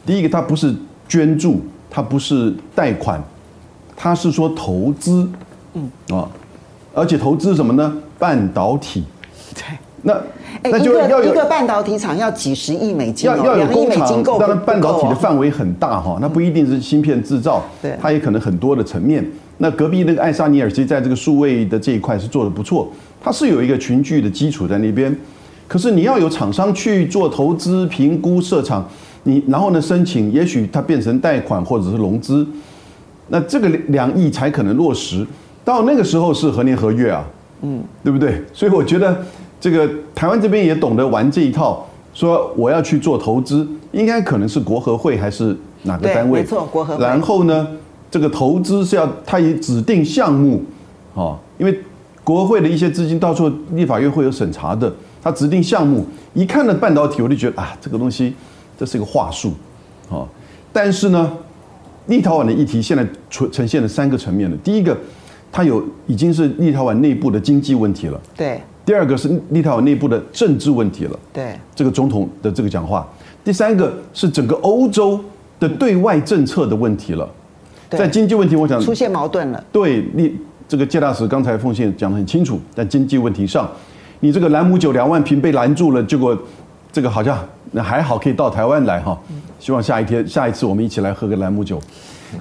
[0.06, 0.76] 第一个，它不是
[1.08, 3.24] 捐助，它不是贷款，
[3.96, 5.30] 它是说投资，
[5.76, 6.30] 嗯啊，
[6.94, 7.96] 而且投资什么呢？
[8.20, 9.06] 半导体。
[9.56, 9.64] 对。
[10.06, 10.22] 那
[10.64, 14.22] 那就要有一个半导体厂要几十亿美金，要要有工厂。
[14.22, 19.26] 当然，半导体的范围很大哈，那不一定是芯片制造，对，它也可能很多的层面。
[19.60, 25.16] 那隔壁那个爱沙尼尔其实在这个数位的这一块是做的不错，它是有一个群聚的基础在那边。
[25.70, 28.86] 可是你要有厂商去做投资评估设厂，
[29.24, 32.46] 你然后呢申请，也许它变成贷款或者是融资，
[33.30, 35.26] 那这个两亿才可能落实。
[35.64, 37.24] 到那个时候是何年何月啊？
[37.62, 38.44] 嗯，对不对？
[38.52, 39.18] 所以我觉得。
[39.64, 46.42] 这个台湾这边也懂得玩这一套，说我要去做投资，应该可能是国合会还是哪个单位？
[46.42, 47.02] 没错，国合会。
[47.02, 47.66] 然后呢，
[48.12, 50.62] 这个投资是要他以指定项目，
[51.14, 51.80] 哦，因为
[52.26, 58.36] 国合会的一些资金到时候立法院会有审查的，他指定项目，一看到半导体，我就觉得啊，这个东西
[58.78, 59.54] 这是一个话术，
[60.10, 60.28] 哦，
[60.74, 61.32] 但是呢，
[62.08, 64.98] 立陶宛的议题现在呈呈现了三个层面的，第一个，
[65.54, 68.62] 它有已经是立陶宛内部的经济问题了，对。
[68.86, 73.08] 第二个是立陶宛内部的政治问题了，对这个总统的这个讲话。
[73.42, 75.18] 第三个是整个欧洲
[75.60, 77.30] 的对外政策的问题了，
[77.90, 79.64] 在经济问题，我想出现矛盾了。
[79.72, 83.70] 对，立这个介大使刚才奉献讲得很清楚，在经济问题上，
[84.20, 86.38] 你这个兰姆酒两万瓶被拦住了，结果
[86.92, 87.38] 这个好像
[87.72, 89.18] 那还好可以到台湾来哈。
[89.60, 91.80] 希望下一天下一次我们一起来喝个兰姆酒。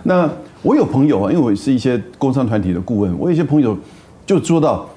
[0.02, 0.28] 那
[0.62, 3.76] 我有朋友啊，因为我是一些工商团体的顾问，我有些朋友
[4.26, 4.88] 就说到。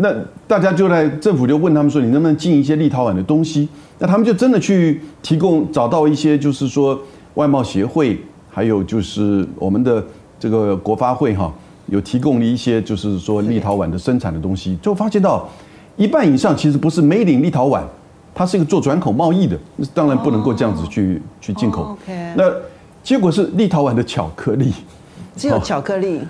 [0.00, 0.14] 那
[0.46, 3.68] 大家就在政府就问他们说，你能不能进一些立陶宛的东西？
[3.98, 6.96] 那他们就真的去提供，找到一些就是说
[7.34, 8.16] 外贸协会，
[8.48, 10.02] 还有就是我们的
[10.38, 11.52] 这个国发会哈，
[11.86, 15.48] 有提供了一些就是说立陶宛的生产的东西，就发现到
[15.96, 17.82] 一半以上其实不是 made in 立陶宛，
[18.32, 21.98] 它是一个做转口贸易的，那当然不能够这样子去去进口。
[22.36, 22.44] 那
[23.02, 24.72] 结果是立陶宛的巧克力，
[25.36, 26.20] 只有巧克力。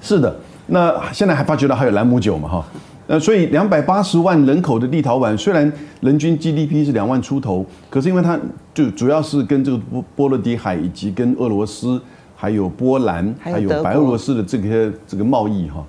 [0.00, 2.64] 是的，那现在还发觉到还有兰姆酒嘛哈。
[3.06, 8.38] 呃，所以两百八十万人口的立陶宛，虽然人均 GDP 是两万出头，可是因为它
[8.74, 12.00] 就主要是跟这个波波罗的海以及跟俄罗斯
[12.34, 15.84] 还有波兰，还有白俄罗斯的这些这个贸易哈，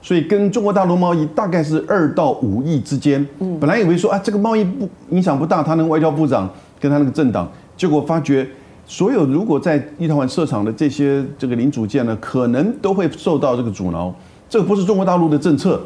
[0.00, 3.26] 所以跟中国大陆贸易大概是二到五亿之间。
[3.40, 6.48] 嗯，本来以为说啊，这个贸易不影响不大，他那个外交部长
[6.80, 8.48] 跟他那个政党，结果发觉。
[8.84, 14.12] 所有如果在立陶宛设厂的这些这个零组件呢，可能都会受到这个阻挠。
[14.50, 15.80] 这个不是中国大陆的政策啊，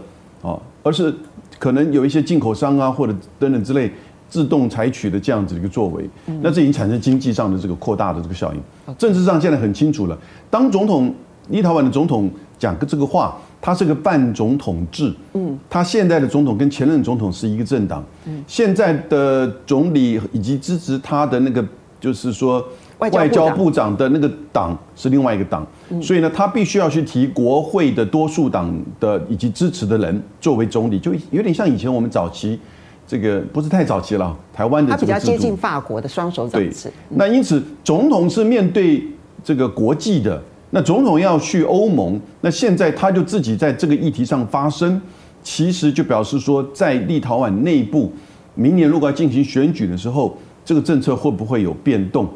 [0.87, 1.13] 而是
[1.59, 3.91] 可能有一些进口商啊或者等等之类
[4.29, 6.09] 自动采取的这样子的一个作为。
[6.41, 8.95] 那这已经产生经济上的这个扩大的这个效应。
[8.97, 10.17] 政治上现在很清楚了，
[10.49, 11.13] 当总统
[11.49, 15.13] 立陶宛的总统讲个这个话，他是个半总统制。
[15.33, 18.05] 嗯，他现在的总统跟前任总统是一个政党。
[18.27, 21.65] 嗯，现在的总理以及支持他的那个
[21.99, 22.65] 就是说。
[22.99, 25.67] 外交部长的那个党是另外一个党，
[26.01, 32.59] 所以呢，他必须要去提国会的多数党的以及支持的人作为总理，就有点像以前我们早期
[33.07, 36.91] 这个不是太早期了，台湾的他比较接近法国的双手掌制。
[37.11, 39.07] 那因此总统是面对
[39.45, 45.01] 这个国际的，那总统要去欧盟，那现在他就自己在这个议题上发声，
[45.43, 48.11] 其实就表示说，在立陶宛内部，
[48.55, 52.27] 明年如果要进行选举的时候，这个政策会不会有变动？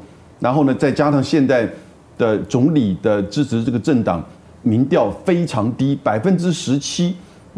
[0.41, 1.69] 然后呢，再加上现在
[2.19, 4.25] 的总理的支持这个政党
[4.63, 7.15] 民调非常低，百分之十七。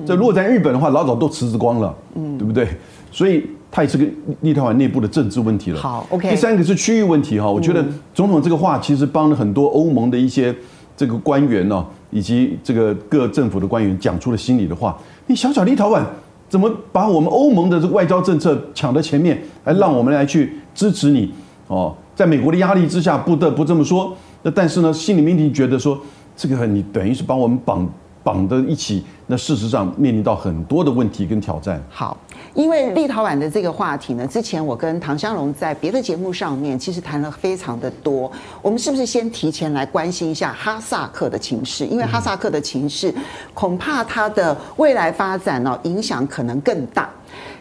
[0.07, 2.67] 这如果在日本的话，老早都辞职光了，嗯，对不对？
[3.11, 4.05] 所以它也是个
[4.41, 5.79] 立陶宛内部的政治问题了。
[5.79, 6.31] 好，OK。
[6.31, 10.55] 第三个是区域问题哈，我觉得总统这个话其实帮了很多欧盟的一些
[10.97, 14.99] 这个官员呢，以及这个各政府的官员讲出了心里的话。
[15.27, 16.03] 你小小立陶宛
[16.49, 21.33] 怎么把我们欧盟的这个外交政策抢在前面，来让我们来去支持你
[21.69, 21.95] 哦？
[22.15, 24.15] 在美国的压力之下，不得不这么说。
[24.43, 25.99] 那但是呢，心里面一定觉得说，
[26.37, 27.89] 这个你等于是把我们绑
[28.23, 29.05] 绑在一起。
[29.29, 31.83] 那事实上面临到很多的问题跟挑战。
[31.89, 32.15] 好，
[32.55, 38.31] 因为立陶宛的这个话题呢，之前我跟唐湘龙在别的节目上面其实谈了非常的多。
[38.61, 41.87] 我们是不是先提前来关心一下哈萨克的情势？
[41.87, 43.15] 因为哈萨克的情势，
[43.55, 47.09] 恐怕它的未来发展呢，影响可能更大。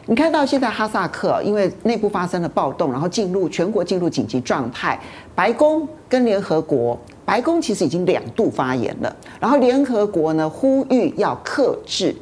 [0.08, 5.00] 你看到现在哈萨克因为内部发生了暴动，然后进入全国进入紧急状态，
[5.36, 12.16] 白宫跟联合国，白宫其实已经两度发言了，然后联合国呢呼吁要克制。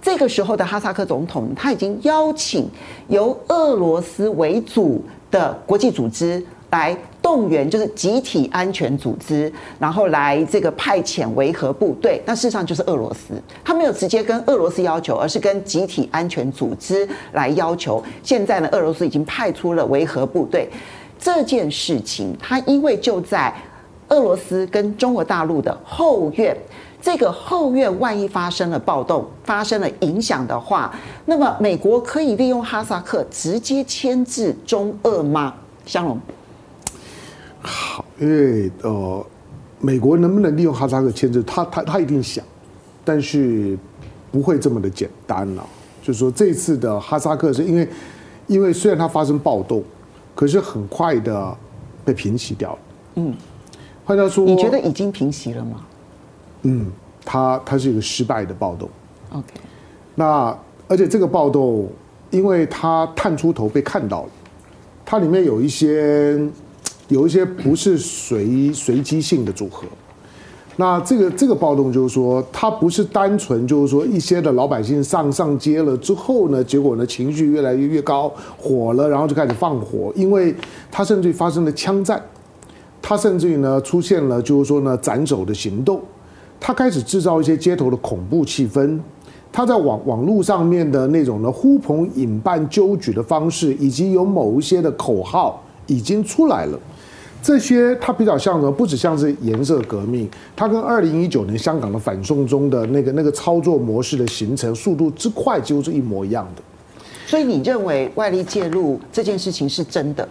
[0.00, 2.70] 这个时候的哈萨克总统他已经邀请
[3.08, 6.44] 由俄罗斯为主的国际组织。
[6.76, 6.94] 来
[7.26, 12.22] 动员，就是集体安全组织，然后来这个派遣维和部队。
[12.24, 18.00] 那事实上就是俄罗斯，他没有直接跟俄罗斯要求，而是跟集体安全组织来要求。
[18.22, 20.70] 现在呢，俄罗斯已经派出了维和部队。
[21.18, 23.52] 这件事情，他因为就在
[24.10, 26.56] 俄罗斯跟中国大陆的后院，
[27.02, 35.52] 这个后院万一发生了暴动，发生了影响的话，那么美国可以利用哈萨克直接牵制中俄吗？
[35.84, 36.16] 香龙。
[37.66, 39.26] 好，因为呃，
[39.80, 41.64] 美国能不能利用哈萨克牵制他？
[41.64, 42.44] 他他一定想，
[43.04, 43.76] 但是
[44.30, 45.66] 不会这么的简单了。
[46.00, 47.88] 就是说，这次的哈萨克是因为，
[48.46, 49.82] 因为虽然它发生暴动，
[50.36, 51.56] 可是很快的
[52.04, 52.78] 被平息掉了。
[53.16, 53.34] 嗯，
[54.04, 55.84] 换句话说，你觉得已经平息了吗？
[56.62, 56.86] 嗯，
[57.24, 58.88] 它它是一个失败的暴动。
[59.32, 59.54] OK，
[60.14, 60.56] 那
[60.86, 61.90] 而且这个暴动，
[62.30, 64.30] 因为它探出头被看到了，
[65.04, 66.38] 它里面有一些。
[67.08, 69.86] 有一些不是随随机性的组合，
[70.76, 80.54] 那这个这个暴动就是说，它不是单纯就是说一些的老百姓上上街了之后呢，结果呢情绪越来越越高，火了，然后就开始放火，因为
[80.90, 82.20] 它甚至于发生了枪战，
[83.00, 86.00] 它甚至于呢出现了就是说呢斩首的行动，
[86.58, 88.98] 它开始制造一些街头的恐怖气氛，
[89.52, 96.78] 它在网网络上面的那种呢呼朋引伴揪举的方式，以及有某一些的口号已经出来了。
[97.42, 98.72] 这些它比较像什么？
[98.72, 106.62] 不只像是颜色革命，它跟二零一九年香港的反送中的那个那个操作模式的形成速度之快，几乎是一模一样的。
[107.24, 110.28] 所以你认为外力介入这件事情是真的？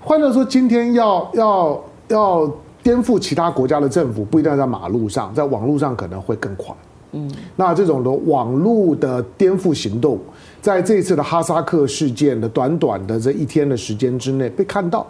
[0.00, 6.74] 换句话说，今天要要要颠覆其他国家的政府，不一定要在马路上，在网络上可能会更快。
[7.12, 10.18] 嗯，那这种的网络的颠覆行动，
[10.60, 15.06] 在这次的哈萨克事件的短短的这一天的时间之内被看到。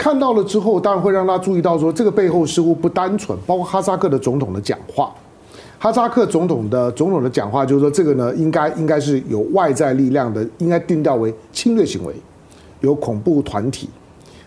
[0.00, 3.38] 看到了之后，当然会让他注意到说，这个背后似乎不单纯。
[3.46, 5.12] 包括哈萨克的总统的讲话，
[5.78, 12.14] 哈萨克总统的总统的讲话就是说，这个呢，应该应该是有外在力量的，应该定调为侵略行为，
[12.80, 13.90] 有恐怖团体。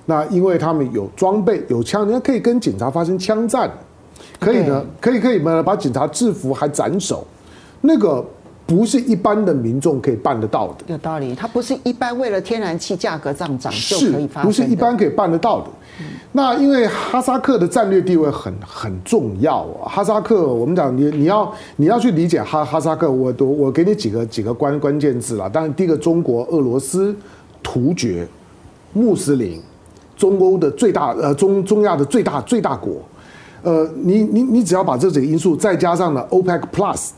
[0.08, 3.72] 那因为他们有装备、有枪，人家可以跟警察发生枪战，
[4.40, 7.24] 可以呢，可以可以，把警察制服还斩首。
[7.82, 8.26] 那个
[8.66, 10.86] 不是一般的民众可以办得到的。
[10.88, 15.68] 有道理，它不是一般为了天然气价格上涨就可以发不是一般可以办得到的。
[16.32, 19.86] 那因为哈萨克的战略地位很很重要啊。
[19.88, 25.48] 哈萨克，我们讲你你要你要去理解哈哈萨克，我我我给你几个几个关关键字啦。
[25.48, 27.16] 当然，第一个中国、俄罗斯、
[27.62, 28.28] 突厥、
[28.94, 29.62] 穆斯林、
[30.18, 32.94] 中欧的最大呃中中亚的最大最大国，
[33.62, 37.10] 呃，你你你只要把这几个因素再加上了 OPEC Plus，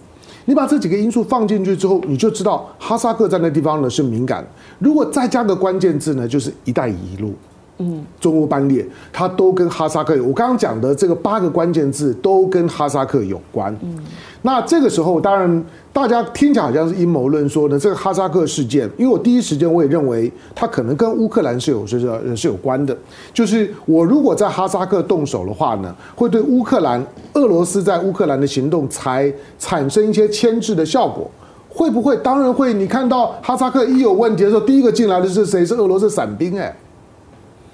[0.45, 4.45] 你把这几个因素放进去之后，你就知道哈萨克在那地方呢是敏感。
[4.79, 7.33] 如果再加个关键字呢，就是“一带一路”。
[7.77, 10.23] 嗯，中欧班列，它都跟哈萨克有。
[10.23, 13.77] 我刚刚讲的这个八个关键字都跟哈萨克有关。
[13.83, 13.97] 嗯，
[14.45, 22.95] 那这个时候，当然大家听起来好像是阴谋论说呢，这个哈萨克事件，因为我第一时间我也认为它可能跟乌克兰是有是是是有关的。
[23.33, 31.27] 就是我如果在哈萨克动手的话呢，会对乌克兰、俄罗斯在乌克兰的行动才产生一些牵制的效果。
[31.67, 32.15] 会不会？
[32.17, 32.71] 当然会。
[32.71, 35.65] 你看到哈萨克一有问题的时候，第一个进来的是谁？
[35.65, 36.71] 是俄罗斯伞兵哎。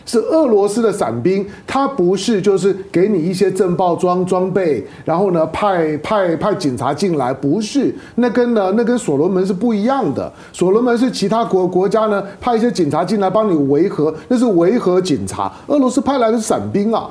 [0.05, 10.31] 是俄罗斯的伞兵，他不是就是给你一些震爆装装备，然后呢派派派警察进来，不是那跟呢那跟所罗门是不一样的。
[10.51, 15.51] 所罗门是其他国国家呢派一些警察进来帮你维和，那是维和警察。
[15.67, 17.09] 俄罗斯派来的是伞兵啊，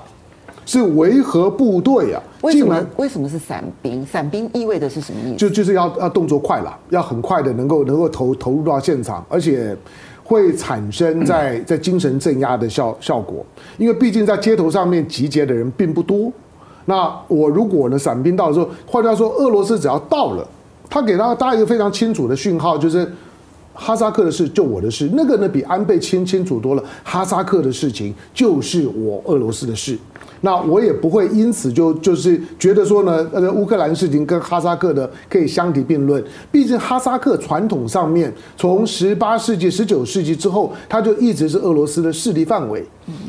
[0.66, 2.22] 是维和部队啊。
[2.42, 4.04] 为什么为什么是伞兵？
[4.04, 5.36] 伞兵意味着是什么意思？
[5.36, 9.76] 就就是要要动作快了，要很快的能够能够投投入到现场，而且。
[10.30, 13.44] 会产生在在精神镇压的效效果，
[13.78, 16.32] 因为毕竟在街头上面集结的人并不多。
[16.84, 20.46] 那我如果呢，伞兵到的时候，换句话说，俄罗斯只要到了，
[20.88, 23.04] 他给他大家一个非常清楚的讯号，就是
[23.74, 29.98] 哈萨克的事就我的事，那个呢比安倍清清楚多了，哈萨克的事情就是我俄罗斯的事。
[30.42, 36.22] 那我也不会因此就就是觉得说呢，呃，乌克兰事情跟哈萨克的可以相提并论。
[36.50, 42.82] 毕竟哈萨克传统上面，从十八世纪、十九世纪之后，它就一直是俄罗斯的势力范围。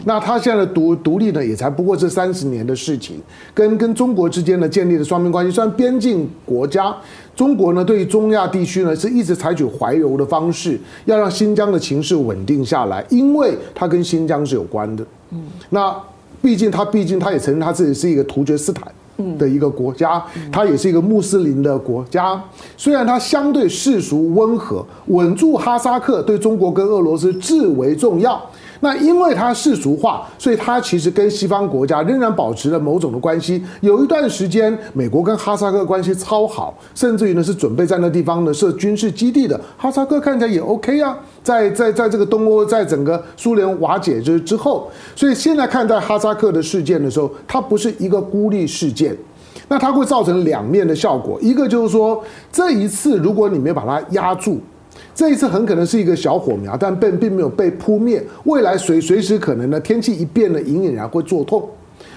[0.05, 3.18] 那它现在的独独立呢，也才不过这三十年的事情。
[3.53, 6.95] 跟跟中国之间呢建立的双边关系，虽然边境国家，
[7.36, 15.03] 中国呢对于中亚地区呢是一直采取怀柔的方式，要让新疆的情势稳定下来，因为它跟新疆是有关的。
[15.32, 15.93] 嗯，那。
[16.42, 18.92] 毕竟他，毕竟他也承认他自己是一个突厥斯坦
[19.38, 22.42] 的一个国家，他也是一个穆斯林的国家。
[22.76, 28.42] 虽然他相对世俗温和，稳住哈萨克对中国跟俄罗斯至为重要。
[28.84, 33.63] 那因为它世俗化，所以它其实跟西方国家仍然保持了某种的关系。
[33.82, 39.59] 有一段时间，美国跟哈萨克关系超好，甚至于呢是准备在那地方呢设军事基地的。
[39.77, 49.15] 哈萨克看起来也 OK 啊，在在在这个东欧，在整个苏联瓦解之之后，所以现在看待哈萨克的事件的时候，它不是一个孤立事件，
[49.67, 51.38] 那它会造成两面的效果。
[51.39, 52.21] 一个就是说，
[52.51, 54.59] 这一次如果你没把它压住。
[55.14, 58.24] 这一次很可能是一个小火苗，但并并没有被扑灭。
[58.45, 61.68] 未来随随时可能呢，天气一变呢，隐隐然会作痛。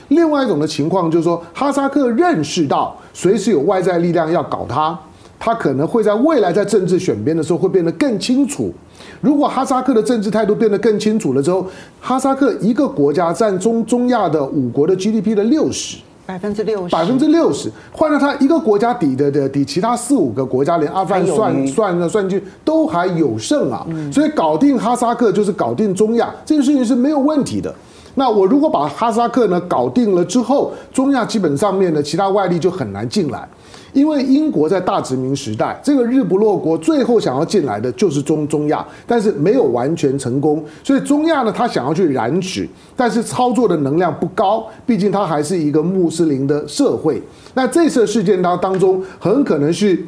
[0.08, 4.98] 另外一种的情况就是说，哈萨克认识到随时有外在力量要搞他，
[5.38, 8.72] 他可能会在未来在政治选边的时候会变得更清楚。
[9.20, 11.66] 如果哈萨克的政治态度变得更清楚了之后，
[12.00, 15.98] 哈萨克一个国家占中中亚的五国的 GDP 的六十。
[16.26, 27.74] 百分之六十，百分之六十，换了他一个国家抵的的抵其他四五个国家，连阿富汗算算算进去都还有剩啊，所以搞定哈萨克就是搞定中亚，这件事情是没有问题的。
[28.14, 33.48] 那我如果把哈萨克呢搞定了之后，中亚基本上面的其他外力就很难进来。
[33.94, 47.22] 因为英国在大殖民时代，这个日不落国最后想要进来的就是中中亚，但是没有完全成功，所以中亚呢，他想要去染指，但是操作的能量不高，毕竟它还是一个穆斯林的社会。
[47.54, 50.04] 那这次事件当当中，很可能是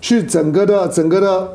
[0.00, 1.46] 是整个的整个的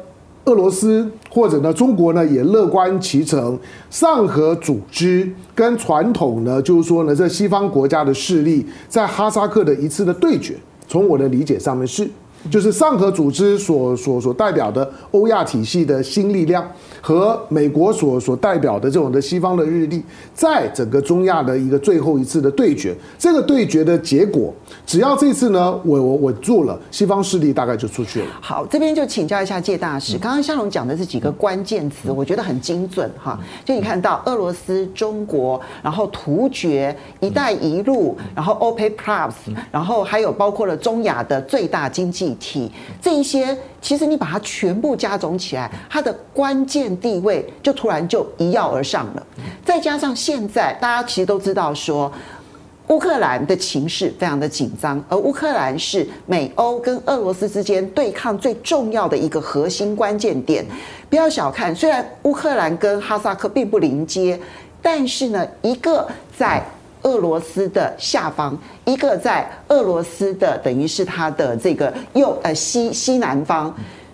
[0.46, 3.58] 俄罗斯或者呢中国呢也乐观其成，
[3.90, 10.56] 上合组织跟传统呢就是说呢这西方国家的势力在哈萨克的一次的对决。
[10.92, 12.06] 从我的理解上面是，
[12.50, 16.66] 就是上合组织所所所代表的欧亚体系的新力量。
[17.04, 20.04] 和美国所所代表的这种的西方的日历，
[20.36, 24.54] 在整个中亚的一个最后一次的对决，这个对决的结果，
[24.86, 28.28] 只要这次呢，我我稳住了，西方势力大概就出去了。
[28.40, 33.40] 好，这边就请教一下介大使，刚刚向龙讲的这几个关键词，我觉得很精准哈。
[33.66, 39.32] 就你看到俄罗斯、中国，然后突厥、一带一路，然后 OPEC Plus，
[39.72, 42.72] 然后还有包括了中亚的最大经济体，
[43.02, 43.58] 这一些。
[43.82, 49.28] 其实你把它全部加总起来，它的关键地位就突然就一跃而上了。
[49.66, 52.12] 再加上现在大家其实都知道说，
[52.90, 60.64] 乌克兰的情势非常的紧张，而乌克兰是美欧跟俄罗斯之间对抗最重要的一个核心关键点。
[61.10, 64.40] 不要小看，虽然乌克兰跟哈萨克并不临接，
[64.80, 66.08] 但是呢，一个
[66.38, 66.64] 在
[67.04, 73.74] 俄罗斯的下方，一个在俄罗斯的等于是它的这个右呃西西南方，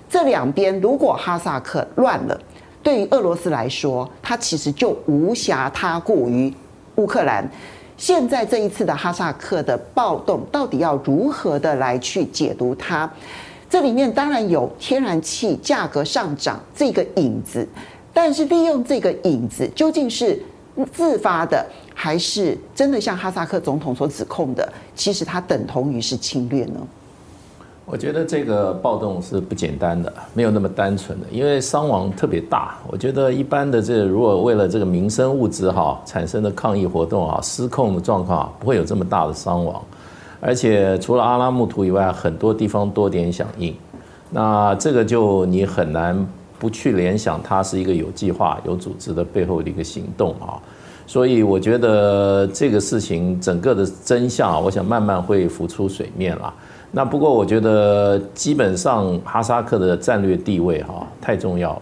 [0.10, 2.40] 这两边如果哈萨克乱了，
[2.82, 6.54] 对于俄罗斯来说，它其实就无暇他顾于
[6.96, 7.50] 乌克兰。
[7.98, 13.10] 现在这一次的哈萨克的暴动，到底要如何的来去解读它？
[13.70, 17.68] 这里面当然有天然气价格上涨这个影子，
[18.14, 20.42] 但是利用这个影子，究竟是
[20.94, 21.66] 自发的，
[22.00, 26.80] 还是真的像哈萨克总统所指控的，其实它等同于是侵略呢？
[27.86, 32.78] 我觉得这个暴动是不简单的，没有那么单纯的，因为伤亡特别大。
[32.88, 39.82] 我觉得一般的这如果为了这个民生物资哈产生的抗议活动啊，失控的状况啊不会有这么大的伤亡。
[40.40, 43.76] 而且除了阿拉木图以外，很多地方多点响应。
[44.30, 46.28] 那这个就你很难
[46.60, 50.62] 不去联想，它是一个有计划、有组织的背后的一个行动啊。
[51.08, 56.54] 所以我觉得这个事情整个的真相，我想慢慢会浮出水面了。
[56.92, 61.82] 那不过我觉得基本上哈萨克的战略地位哈太重要了，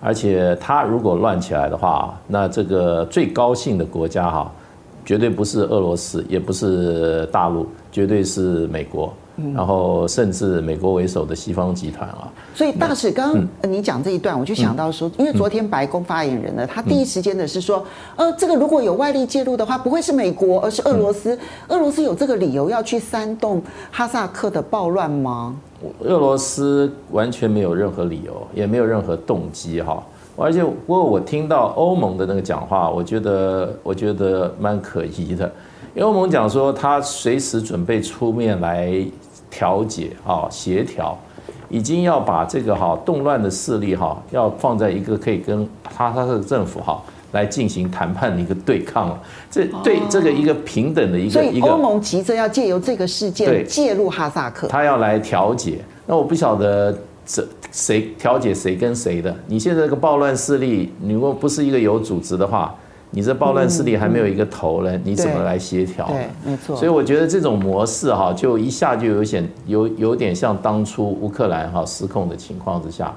[0.00, 4.52] 而且他如果乱起来的话，那这个最高兴的国家哈，
[5.04, 9.12] 绝对不是俄罗斯，也不是大陆，绝对是美国。
[9.54, 17.84] 然后甚至美国为首的西方集团啊，所以大使刚刚你讲这一段，我就想到说，因为昨天白宫发言人呢，他第一时间的是说，
[18.16, 21.38] 呃，这个如果有外力介入的话，不会是美国，而是俄罗斯。
[21.68, 25.56] 俄罗斯有这个理由要去煽动哈萨克的暴乱吗？
[26.00, 30.02] 俄罗斯完全没有任何理由，也没有任何动机哈。
[30.36, 35.44] 而且不过我听到欧盟的那个讲话，我觉得我觉得蛮可疑的，
[35.94, 39.04] 因为欧盟讲说他随时准备出面来。
[39.50, 41.18] 调解啊，协调，
[41.68, 49.20] 已经要把这个哈动乱的势力哈，要放在一个可以跟哈萨克政府哈来进行谈判的一个对抗了。
[49.50, 55.78] 这对这个一个平等的一个，所以欧盟急着要借由这个事件介入哈萨克，他要来调解。
[56.06, 56.96] 那我不晓得
[57.26, 59.34] 这谁调解谁跟谁的。
[59.46, 62.74] 你现在这个暴乱势力，你如果不是一个有组织的话。
[63.12, 66.06] 你这暴乱势力还没有一个头呢，你怎么来协调？
[66.06, 66.76] 对，没错。
[66.76, 73.12] 所以我觉得这种模式哈，就一下就有点有有点像当初乌克兰哈失控的情况之下，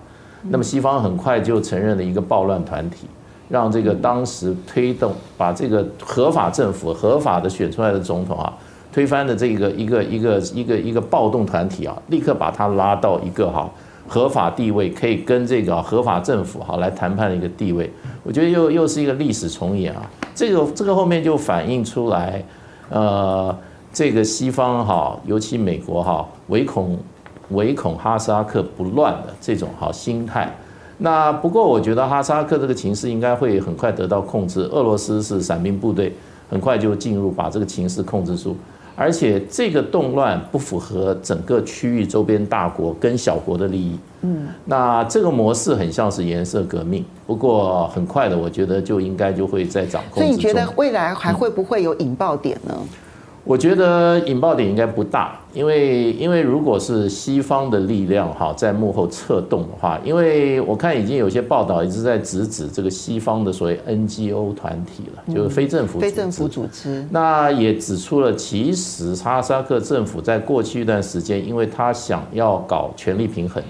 [0.50, 3.06] 那么西方很快就承认了一个暴乱团体，
[3.50, 8.52] 让这个当时推动把这个合法政府合法的选出来的总统啊
[8.92, 13.70] 推翻的这个一个一个一个一个暴动团体啊，立刻把他拉到一个哈。
[14.08, 17.90] 合法地位可以跟这个合法政府哈来谈判的一个地位，
[18.24, 20.10] 我觉得又又是一个历史重演啊。
[20.36, 22.44] 这个这个后面就反映出来，
[22.90, 23.56] 呃，
[23.92, 26.98] 这个西方哈，尤其美国哈，唯恐
[27.50, 30.54] 唯恐哈萨克不乱的这种哈心态。
[30.98, 34.62] 那不过我觉得哈萨克这个情势应该会很快得到控制。
[34.72, 36.14] 俄罗斯是伞兵部队，
[36.50, 38.56] 很快就进入把这个情势控制住。
[38.96, 43.98] 而且这个动乱不符合整个区域周边大国跟小国的利益。
[44.22, 50.22] 嗯，那这个模式很像是颜色革命，不过很快的，我觉得就应该就会在掌控。
[50.22, 52.74] 所以你觉得未来还会不会有引爆点呢？
[53.46, 67.06] 我觉得引爆点应该不大，因为因为如果是西方的力量哈在幕后策动的话，因为我看已经有些报道一直在直指这个西方的所谓 NGO 团体了，就是非政府非政府组织。
[67.12, 73.62] 那也指出了，其实哈萨克政府在过去一段时间，因为他想要搞权力平衡，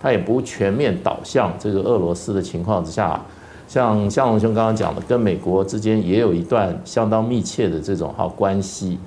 [0.00, 3.24] 他也不全面倒向这个俄罗斯的情况之下，
[3.68, 8.98] 像向龙兄刚刚讲的，跟美国之间也有一段相当密切的这种哈关系。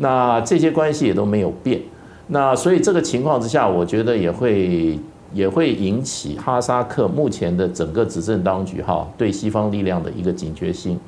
[0.00, 1.80] 那这些关系也都没有变，
[2.28, 4.96] 那所以这个情况之下，我觉得也会
[5.32, 10.98] 也会引起哈萨克目前的整个执政当局哈对西方力量的一个警觉性。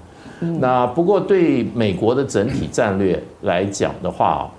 [0.58, 4.50] 那不过对美国的整体战略来讲的话，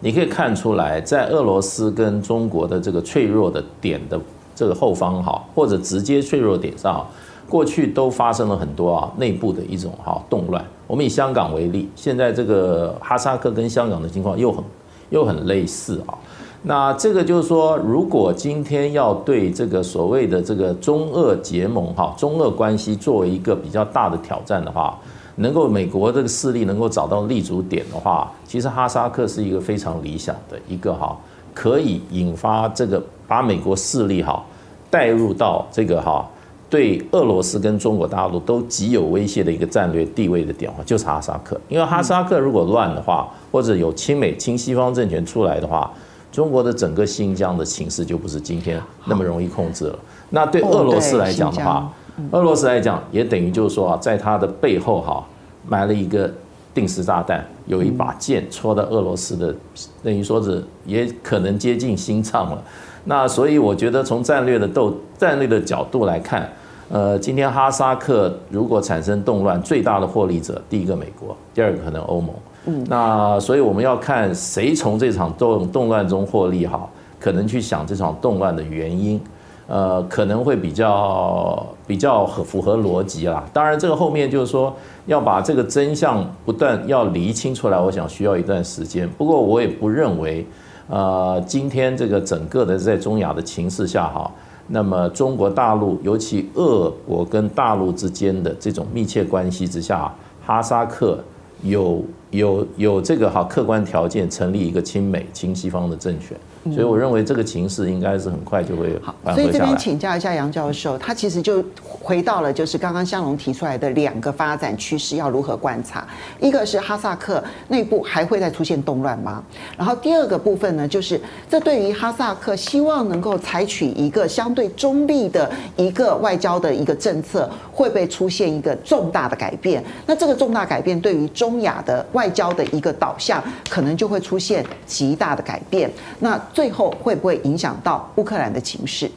[0.00, 4.18] 你可以看出来，在俄罗斯跟中国的这个脆弱的点的
[4.54, 7.06] 这个后方哈，或者直接脆弱点上。
[7.48, 10.64] 过去都发生了很多啊内部的一种哈动乱。
[10.86, 14.64] 我们以香港为例，现在这个哈萨克跟香港的情况又很
[15.10, 16.14] 又很类似啊。
[16.62, 24.98] 那这个就是说，如果今天要对这个所谓的这个中俄结盟哈中俄关系作为一个比较大的挑战的话，
[25.36, 31.16] 能够美国这个势力能够找到立足点的话，其实哈萨克是一个非常理想的一个哈
[31.52, 34.42] 可以引发这个把美国势力哈
[34.90, 36.24] 带入到这个哈。
[36.68, 41.60] 对俄罗斯跟中国大陆都极有威胁的一个战略地位的点，就是哈萨克。
[41.68, 45.90] 因为哈萨克如果乱的话，或者有亲美亲西方政权出来的话，
[46.32, 49.98] 中国的整个新疆的情势就不是今天那么容易控制了。
[50.30, 51.92] 那对俄罗斯来讲的话，
[52.32, 55.24] 俄罗斯来讲也等于就是说啊，在它的背后哈
[55.68, 56.28] 埋了一个
[56.74, 59.54] 定时炸弹，有一把剑戳到俄罗斯的，
[60.02, 62.62] 等于说是也可能接近心脏了。
[63.08, 66.50] 那所以我觉得从战略的斗战略的角度来看，
[66.90, 72.34] 呃，今天哈萨克如果产生动乱，最大的获利者第一个美国，第二个可能欧盟。
[72.64, 76.90] 嗯，那所以我们要看谁从这场动动乱中获利好，
[77.20, 79.20] 可能去想这场动乱的原因，
[79.68, 83.44] 呃，可能会比较比较合符合逻辑啦。
[83.52, 84.74] 当然，这个后面就是说
[85.06, 89.08] 要把这个真相不断要厘清出来，我想需要一段时间。
[89.10, 90.44] 不过我也不认为。
[90.88, 94.30] 呃，今天这个整个的在中亚的情势下哈，
[94.68, 100.14] 那么中国大陆，尤其俄国跟大陆之间的这种密切关系之下，
[100.44, 101.18] 哈萨克
[101.62, 106.38] 有有有这个哈客观条件成立一个亲美亲西方的政权。
[106.72, 109.14] 所以我认为这个情势应该是很快就会好。
[109.34, 116.06] 所以这边请教一下杨教授，他其实就回到了就是刚刚香龙提出来的两个发展趋势要如何观察，
[116.40, 119.42] 一个是哈萨克内部还会再出现动乱吗？
[119.76, 129.82] 然后第二个部分呢，就是这对于哈萨克希望能够采取一个相对中立的一个外交的一个政策，会不会出现一个重大的改变？
[130.06, 135.90] 那这个重大改变对于中亚的外交的一个导向，可能就会出现极大的改变。
[136.20, 139.10] 那最后会不会影响到乌克兰的情势？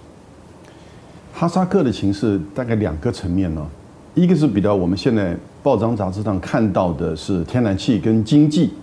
[1.33, 3.65] 哈萨克的情势大概两个层面呢，
[4.13, 5.33] 一个是比较我们现在
[5.63, 8.73] 报章杂志上看到的是天然气跟经济，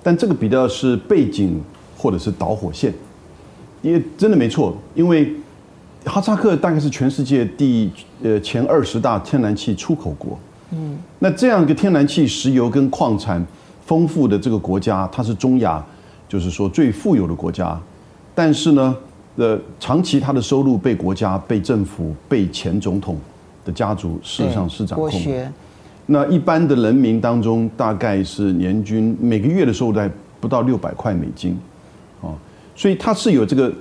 [0.00, 1.60] 但这个比较是背景
[1.96, 2.94] 或者是导火线，
[3.82, 5.34] 因为真的没错，因为
[6.04, 7.90] 哈萨克大概是全世界第
[8.22, 10.38] 呃前二十大天然气出口国，
[10.70, 13.44] 嗯，那这样一个天然气、石油跟矿产
[13.84, 15.84] 丰富的这个国家，它是中亚。
[16.28, 17.80] 就是说最富有的国家，
[18.34, 18.94] 但是呢，
[19.36, 23.16] 呃，长期他的收入被国家、被政府、被前总统
[23.64, 25.52] 的家族事实上是掌控的。
[26.04, 31.58] 那一般的人民当中，大概是年均每个月的收入在不到六百块美金，
[32.20, 32.36] 啊，
[32.76, 33.72] 所以他是有这个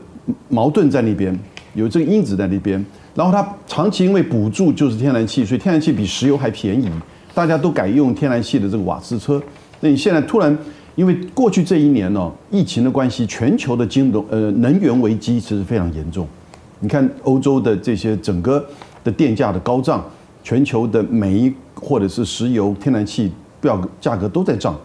[0.47, 1.37] 矛盾在那边，
[1.73, 2.83] 有这个因子在那边。
[3.13, 6.89] 然后他长期因为补助就是天然气，所以天然气比石油还便宜，
[7.33, 9.41] 大家都改用天然气的这个瓦斯车。
[9.81, 10.57] 那你现在突然。
[10.97, 16.27] 因为过去这一年呢，疫情的关系，全球的金融呃能源危机其实非常严重。
[16.79, 18.65] 你看欧洲的这些整个
[19.03, 20.03] 的电价的高涨，
[20.43, 23.31] 全球的煤或者是石油、天然气
[23.61, 24.75] 标价格都在涨。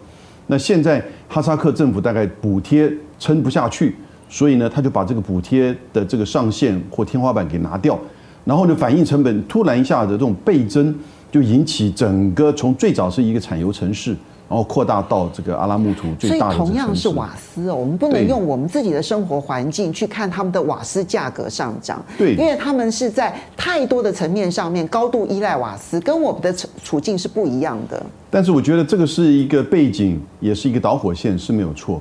[0.45, 3.95] 那现在哈萨克政府大概补贴撑不下去，
[4.29, 7.99] 所以呢，他就把这个补贴的这个上限或天花板给拿掉，
[8.45, 10.93] 然后呢，反应成本突然一下子这种倍增，
[11.31, 14.15] 就引起整个从最早是一个产油城市。
[14.53, 28.05] 然后扩大到这个阿拉木图最大的，所以同样是瓦斯哦，我们不能用我们自己的生活环境去看他们的瓦斯价格上涨，对，因为他们是在太多的层面上面高度依赖瓦斯，跟我们的处境是不一样的。
[28.29, 31.99] 但是我觉得这个是一个背景，也是一个导火线是没有错。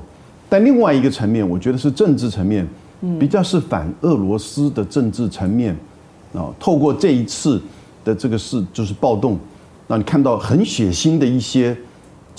[0.50, 2.68] 但另外一个层面，我觉得是政治层面，
[3.18, 5.74] 比较是反俄罗斯的政治层面
[6.34, 6.52] 啊。
[6.60, 7.58] 透过这一次
[8.04, 9.38] 的这个事，就是暴动，
[9.88, 11.74] 让你看到很血腥的一些。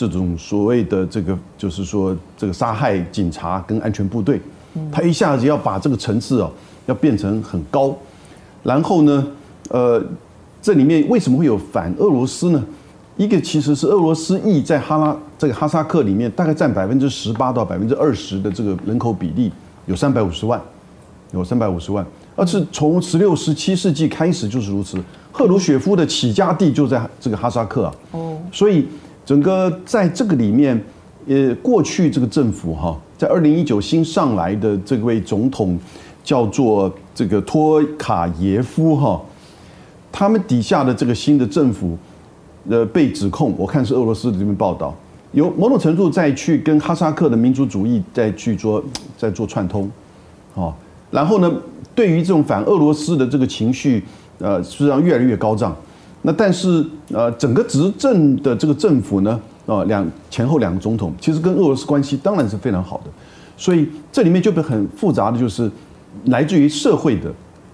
[0.07, 4.41] 这种所谓的这个，就是说这个杀害警察跟安全部队，
[4.91, 6.49] 他一下子要把这个层次啊，
[6.85, 7.95] 要变成很高，
[8.63, 9.27] 然后呢，
[9.69, 10.03] 呃，
[10.61, 12.63] 这里面为什么会有反俄罗斯呢？
[13.15, 19.51] 一个其实是俄罗斯裔在哈拉这个哈萨克里面大概占百分之十八到百分之二十的这个人口比例，
[19.85, 20.61] 有三百五十万，
[21.31, 24.97] 有三百五十万，而是从十六、十七世纪开始就是如此。
[25.31, 28.85] 赫鲁雪夫的起家地就在这个哈萨克啊，哦，所以。
[29.25, 30.81] 整个在这个里面，
[31.27, 35.79] 呃，过去这个政府哈，在二零一九新上来的这位总统
[36.23, 39.21] 叫做这个托卡耶夫哈，
[40.11, 41.97] 他们底下的这个新的政府，
[42.69, 44.93] 呃，被指控，我看是俄罗斯的这边报道，
[45.31, 48.83] 有某种程度在去跟哈萨克的民族主义在去做
[49.17, 49.89] 在做串通，
[50.55, 50.73] 哦，
[51.09, 51.49] 然后呢，
[51.95, 54.03] 对于这种反俄罗斯的这个情绪，
[54.39, 55.73] 呃，实际上越来越高涨。
[56.25, 63.11] 那但是呃，整个执政的这个政府呢，啊，两前后两个总统其实跟俄罗斯关系当然是非常好的，
[63.57, 65.69] 所以这里面就被很复杂的就是
[66.27, 67.29] 来自于社会的、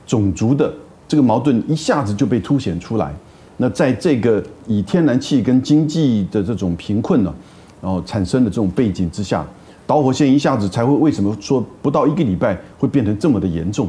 [0.08, 0.74] 种族的
[1.08, 3.14] 这个矛盾一下子就被凸显出来。
[3.58, 7.32] 那在这个以天然气跟经济的这种贫困呢，
[7.80, 9.46] 然后产生的这种背景之下，
[9.86, 13.88] 导火线一下子才会为什么说不到一个礼拜会变成这么的严重？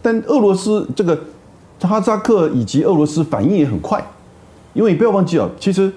[0.00, 1.18] 但俄罗斯这个。
[1.88, 4.02] 哈萨克以及俄罗斯反应也很快，
[4.74, 5.92] 因为你不要忘记啊，其实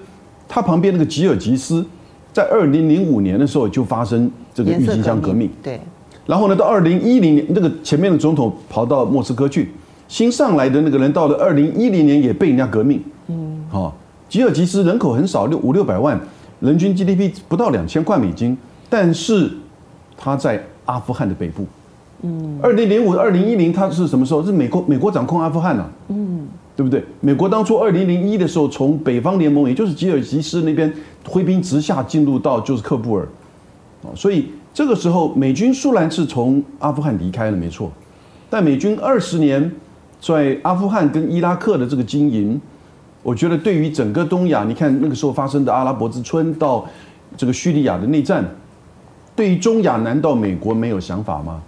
[0.48, 1.84] 它旁边那个吉尔吉斯，
[2.32, 5.80] 在二零零五年的时候就发生这个郁金香革命，对。
[6.26, 9.70] 然后呢，到二零一零年，那个前面的总统跑到莫斯科去，
[10.08, 13.94] 新上来的那个人到了二零一零年也被人家革命，嗯，好，
[14.26, 16.18] 吉尔吉斯人口很少，六五六百万，
[16.60, 18.56] 人均 GDP 不到两千块美金，
[18.88, 19.52] 但是
[20.16, 21.66] 他在阿富汗的北部。
[22.26, 24.42] 嗯，二零零五、二零一零，它是什么时候？
[24.42, 27.04] 是美国美国掌控阿富汗了，嗯，对不对？
[27.20, 30.90] 美国当初二零零一的时候，从北方联盟，也就是吉尔吉斯那边
[31.28, 33.28] 挥兵直下，进入到就是喀布尔，
[34.14, 37.92] 所以这个时候美军虽然是从阿富汗离开了，没错，
[38.48, 39.70] 但美军二十年
[40.18, 42.58] 在阿富汗跟伊拉克的这个经营，
[43.22, 46.86] 我觉得对于整个东亚，你看那个时候发生的阿拉伯之春到
[47.36, 48.42] 这个叙利亚的内战，
[49.36, 51.60] 对于中亚，难道美国没有想法吗？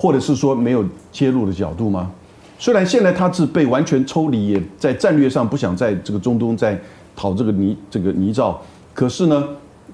[0.00, 0.82] 或者是说没有
[1.12, 2.10] 切入的角度吗？
[2.58, 6.78] 虽然现在他是被完全抽离，也在战略上不想在这个中东再
[7.14, 8.56] 讨这个泥这个泥沼，
[8.94, 9.46] 可是呢，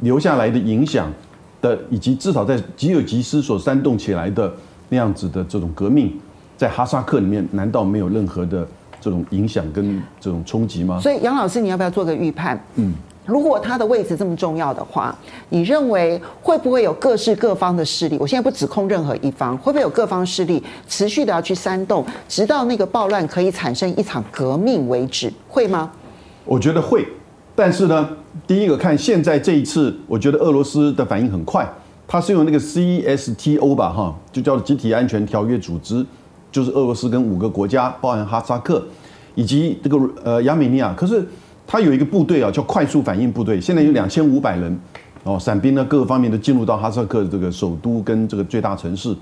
[0.02, 1.12] 留下来的影响
[1.60, 4.52] 的，以及至少在吉尔吉斯所煽动起来的
[4.90, 6.12] 那样子的这种革命，
[6.56, 8.64] 在哈萨克里面，难道没有任何的
[9.00, 11.00] 这种影响跟这种冲击吗？
[11.00, 12.64] 所以杨老师，你要不要做个预判？
[12.76, 12.94] 嗯。
[13.26, 15.14] 如果他的位置这么重要的话，
[15.48, 18.16] 你认为会不会有各式各方的势力？
[18.20, 25.32] 我现在不指控任何一方，会不会有各方势力持续的要去煽动，直到那个暴乱可以产生一场革命为止？
[25.48, 25.90] 会吗？
[26.44, 27.04] 我觉得会，
[27.56, 28.08] 但是呢，
[28.46, 31.68] 第一个看现在这一次，我觉得俄罗斯的反应很快，
[32.06, 36.06] 他是用那个 CSTO 吧，哈，就叫集体安全条约组织，
[36.52, 38.80] 就是俄罗斯跟五个国家，包含哈萨克
[39.34, 41.26] 以及这个呃亚美尼亚，可是。
[41.66, 44.78] 他有一个部队啊，叫快速反应部队，现在有两千五百人，
[45.24, 49.12] 哦，伞兵呢，各个方面都进入到哈萨克这个首都跟这个最大城市，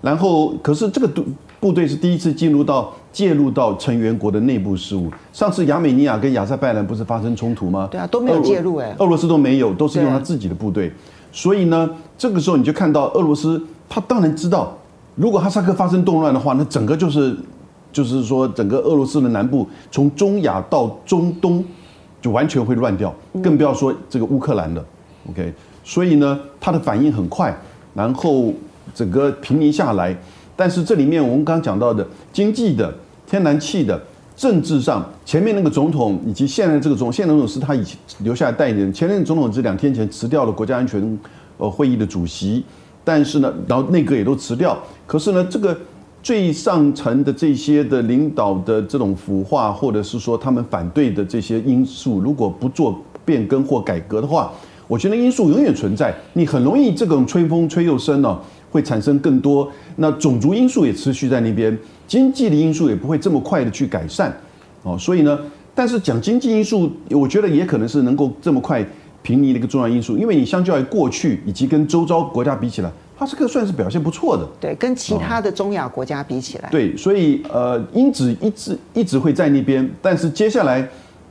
[0.00, 1.24] 然后可是这个部
[1.60, 5.08] 部队是第一次进入到介入到成员国的内部事务。
[5.32, 7.88] 上次亚美尼亚跟亚塞拜然不是发生冲突吗？
[7.90, 10.92] 对啊，都没有介入哎，俄罗斯都没有，都是用他自己的部队。
[11.30, 11.88] 所以呢，
[12.18, 14.76] 这个时候你就看到俄罗斯，他当然知道，
[15.14, 17.36] 如果哈萨克发生动乱的话，那整个就是
[17.92, 21.64] 就是说整个俄罗斯的南部从中亚到中东。
[22.24, 24.82] 就完全会乱掉，更不要说这个乌克兰了。
[25.28, 25.52] OK，
[25.84, 27.54] 所以呢，他的反应很快，
[27.92, 28.50] 然后
[28.94, 30.16] 整个平民下来。
[30.56, 32.90] 但是这里面我们刚刚讲到的经济的、
[33.26, 34.02] 天然气的、
[34.34, 41.18] 政治上，前面那个总统以及现在这个总统，现在总统是他以前留下来代理人，前任总统这两天前辞掉了国家安全
[41.58, 42.64] 呃会议的主席，
[43.04, 44.78] 但是呢，然后内阁也都辞掉。
[45.06, 45.78] 可是呢，这个。
[46.24, 54.50] 最上层的这些的领导的这种腐化，或者是说他们反对的这些因素，如果不做变更或改革的话，
[54.88, 56.14] 我觉得因素永远存在。
[56.32, 59.70] 你很容易这种吹风吹又生呢，会产生更多。
[59.96, 61.76] 那种族因素也持续在那边，
[62.08, 64.34] 经济的因素也不会这么快的去改善。
[64.82, 65.38] 哦，所以呢，
[65.74, 68.82] 但是讲经济因素，我觉得也可能是能够这么快
[69.20, 72.90] 平移的一个重要因素，因为你相较于过去以及跟周遭国家比起来。
[73.16, 80.86] 哈萨克算是表现不错的，对，跟其他的中亚国家比起来，对，所以呃，因子一直一直会在那边，但是接下来，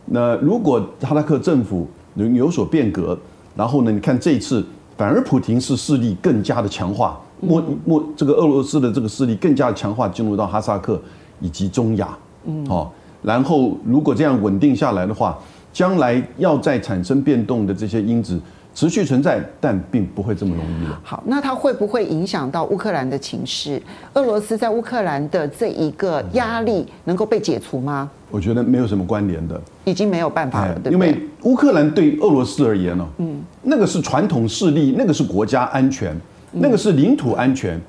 [0.06, 3.18] 那如果哈萨克政府能有所变革，
[3.54, 4.66] 然后呢，你看这一次
[4.96, 11.02] 反而普廷是势力更加的强化，莫莫这个俄罗斯的这个势力更加的强化，进入到哈萨克
[11.42, 15.38] 以及中亚，嗯，好，然后如果这样稳定下来的话，
[15.74, 18.40] 将来要再产生变动的这些因子。
[18.76, 20.99] 持续存在，但并不会这么容易了。
[21.03, 23.80] 好，那它会不会影响到乌克兰的情势？
[24.13, 28.09] 俄罗斯在乌克兰的这一个压力能够被解除吗？
[28.32, 31.07] 我觉得没有什么关联的，已经没有办法了，对不对？
[31.07, 36.15] 因为乌克兰对俄罗斯而言呢，嗯，那个是传统势力，那个是国家安全，
[36.51, 37.80] 那个是领土安全。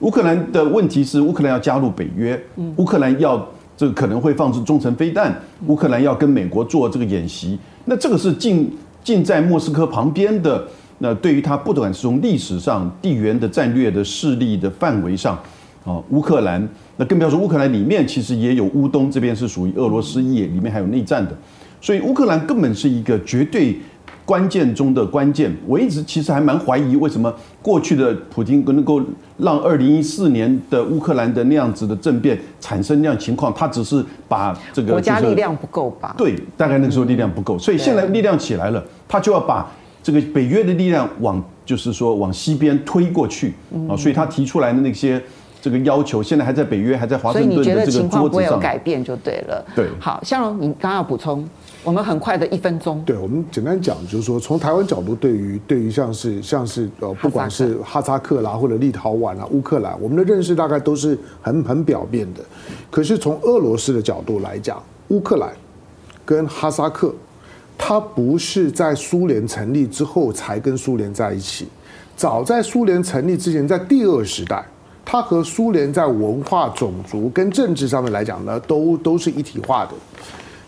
[0.00, 2.38] 乌克兰的问题是，乌克兰要加入北约，
[2.76, 5.32] 乌克兰要这个可能会放置中程飞弹，
[5.68, 8.76] 乌克兰要跟美国做这个演习，那这个是进。
[9.04, 10.66] 近在莫斯科旁边的，
[10.98, 15.38] 那对于它不管是从历史上、地缘的战略的势力的范围上，
[15.84, 21.36] 啊，乌克兰，那更不要说乌克兰里面其实也有乌东这边是属于俄罗斯也里面还有内战的，
[21.80, 23.78] 所以乌克兰根本是一个绝对。
[24.24, 29.00] 关键中的关键，我一直其实还蛮怀疑，为什么过去的普京能够
[29.36, 33.52] 让二零一四年的乌克兰的那样子的政变产生那样情况？
[33.52, 36.14] 他只是把这个国家力量不够吧？
[36.16, 39.70] 对，大概那个时候力量不够，所以现在力量起来了，他就要把
[40.02, 43.52] 这个北约的力量往，就是说往西边推过去
[43.88, 45.22] 啊，所以他提出来的那些
[45.60, 48.00] 这个要求，现在还在北约，还在华盛顿的这个桌子上。
[48.00, 49.64] 所以你觉得情况不会有改变就对了。
[49.76, 51.46] 对，好，向荣，你刚刚要补充。
[51.84, 62.40] 我们很快的一分钟，对，我们简单讲，就是说，从台湾角度，对于对于像是像是呃，不管是哈萨克啦，或者立陶宛啊、乌克兰，我们的认识大概都是很很表面的。
[62.90, 65.52] 可是从俄罗斯的角度来讲，乌克兰
[66.24, 67.14] 跟哈萨克，
[67.76, 71.68] 它不是在苏联成立之后才跟苏联在一起，
[72.16, 74.64] 早在苏联成立之前，在第二时代，
[75.04, 79.92] 它和苏联在文化、种族跟政治上面来讲呢，都都是一体化的。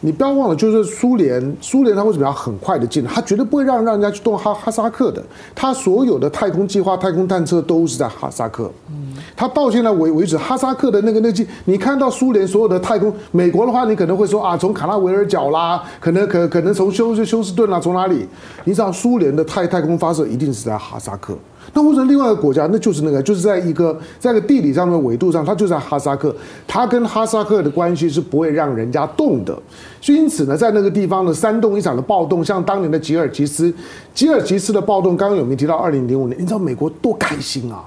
[0.07, 3.04] 你不要忘了，就是苏联，苏联它为什么要很快的进？
[3.04, 5.20] 它绝对不会让让人家去动哈哈萨克的。
[5.52, 8.70] 它所有的太空计划、太空探测都是在哈萨克。
[8.88, 18.28] 嗯，它到现在为为止，哈萨克的那个那个，你看到苏联所有的太空，美国的话，你可能会说啊，从卡拉维尔角啦，可能可可能从休休斯顿啦，从哪里？
[18.62, 21.36] 你知道苏联的太太空发射一定是在哈萨克。
[21.77, 26.35] 那或者另外一个国家，那就是那个，就是在一个在个地理上的纬度上，它就在哈萨克，
[26.66, 29.55] 它跟哈萨克的关系是不会让人家动的。
[30.01, 33.70] 所以因此呢，在那个地方的煽动一场的暴动，像当年的吉尔吉斯，
[34.14, 36.41] 吉尔吉斯的暴动，刚刚有没有提到二零零五年？
[36.41, 37.85] 你知道美国多开心啊！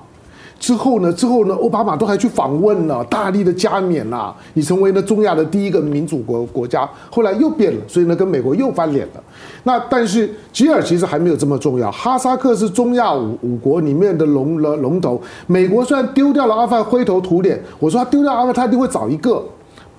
[0.59, 1.11] 之后呢？
[1.13, 1.55] 之后呢？
[1.55, 6.87] 奥巴马都还去访问了，大力的加冕呐，你成为了中亚的第一个民主国国家。
[7.09, 9.23] 后来又变了，所以呢，跟美国又翻脸了。
[9.63, 11.89] 那但是吉尔其实还没有这么重要。
[11.91, 15.19] 哈萨克是中亚五五国里面的龙了龙头。
[15.47, 19.43] 美国虽然丢掉了阿富汗灰头土脸，我说他丢掉阿富汗，他一定会找一个。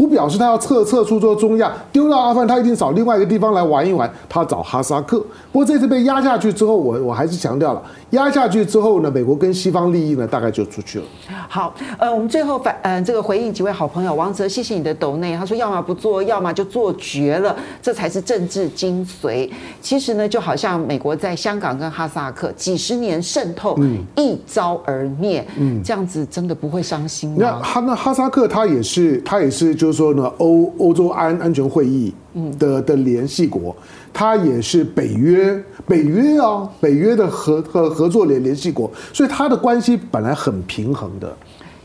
[0.01, 4.11] 不表示他要撤撤出做中亚，丢掉阿富汗，他一定找另外一个地方来玩一玩。
[4.30, 5.18] 他找哈萨克，
[5.53, 7.82] 不过这次被压下去之后，我我还是强调了，
[8.12, 11.05] 压下去之后呢，美国跟西方利益呢，大概就出去了。
[11.46, 19.51] 好，呃，我们最后反，呃，这个回应几位好朋友，王哲，谢谢你的抖内，他说要么不做，要么就做绝了，这才是政治精髓。
[19.82, 27.36] 其实呢，就好像美国在香港跟哈萨克几十年渗透，嗯，一朝而灭，嗯，这样子真的不会伤心吗？
[27.40, 29.89] 那哈那哈萨克他也是他也是就。
[29.91, 32.14] 就是说呢，欧欧洲安安全会议
[32.61, 33.74] 的的联系国，
[34.12, 41.36] 它也是北约北约啊，北约的合合合作联联系国，所以它的关系本来很平衡的，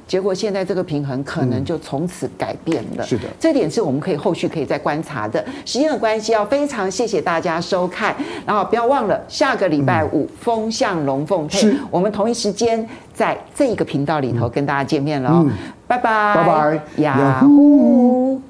[0.08, 3.04] 结果现在这个平衡可能就从此改变了。
[3.04, 5.44] 是的，这点是我们可以后续可以再观察的。
[5.66, 15.46] 时间的关系，要非常谢谢大家收看，然后不要忘了下个礼拜五风向龙凤配，我们同一时间在这一个频道里头跟大家见面了。
[15.88, 18.42] 拜拜，拜拜，雅虎。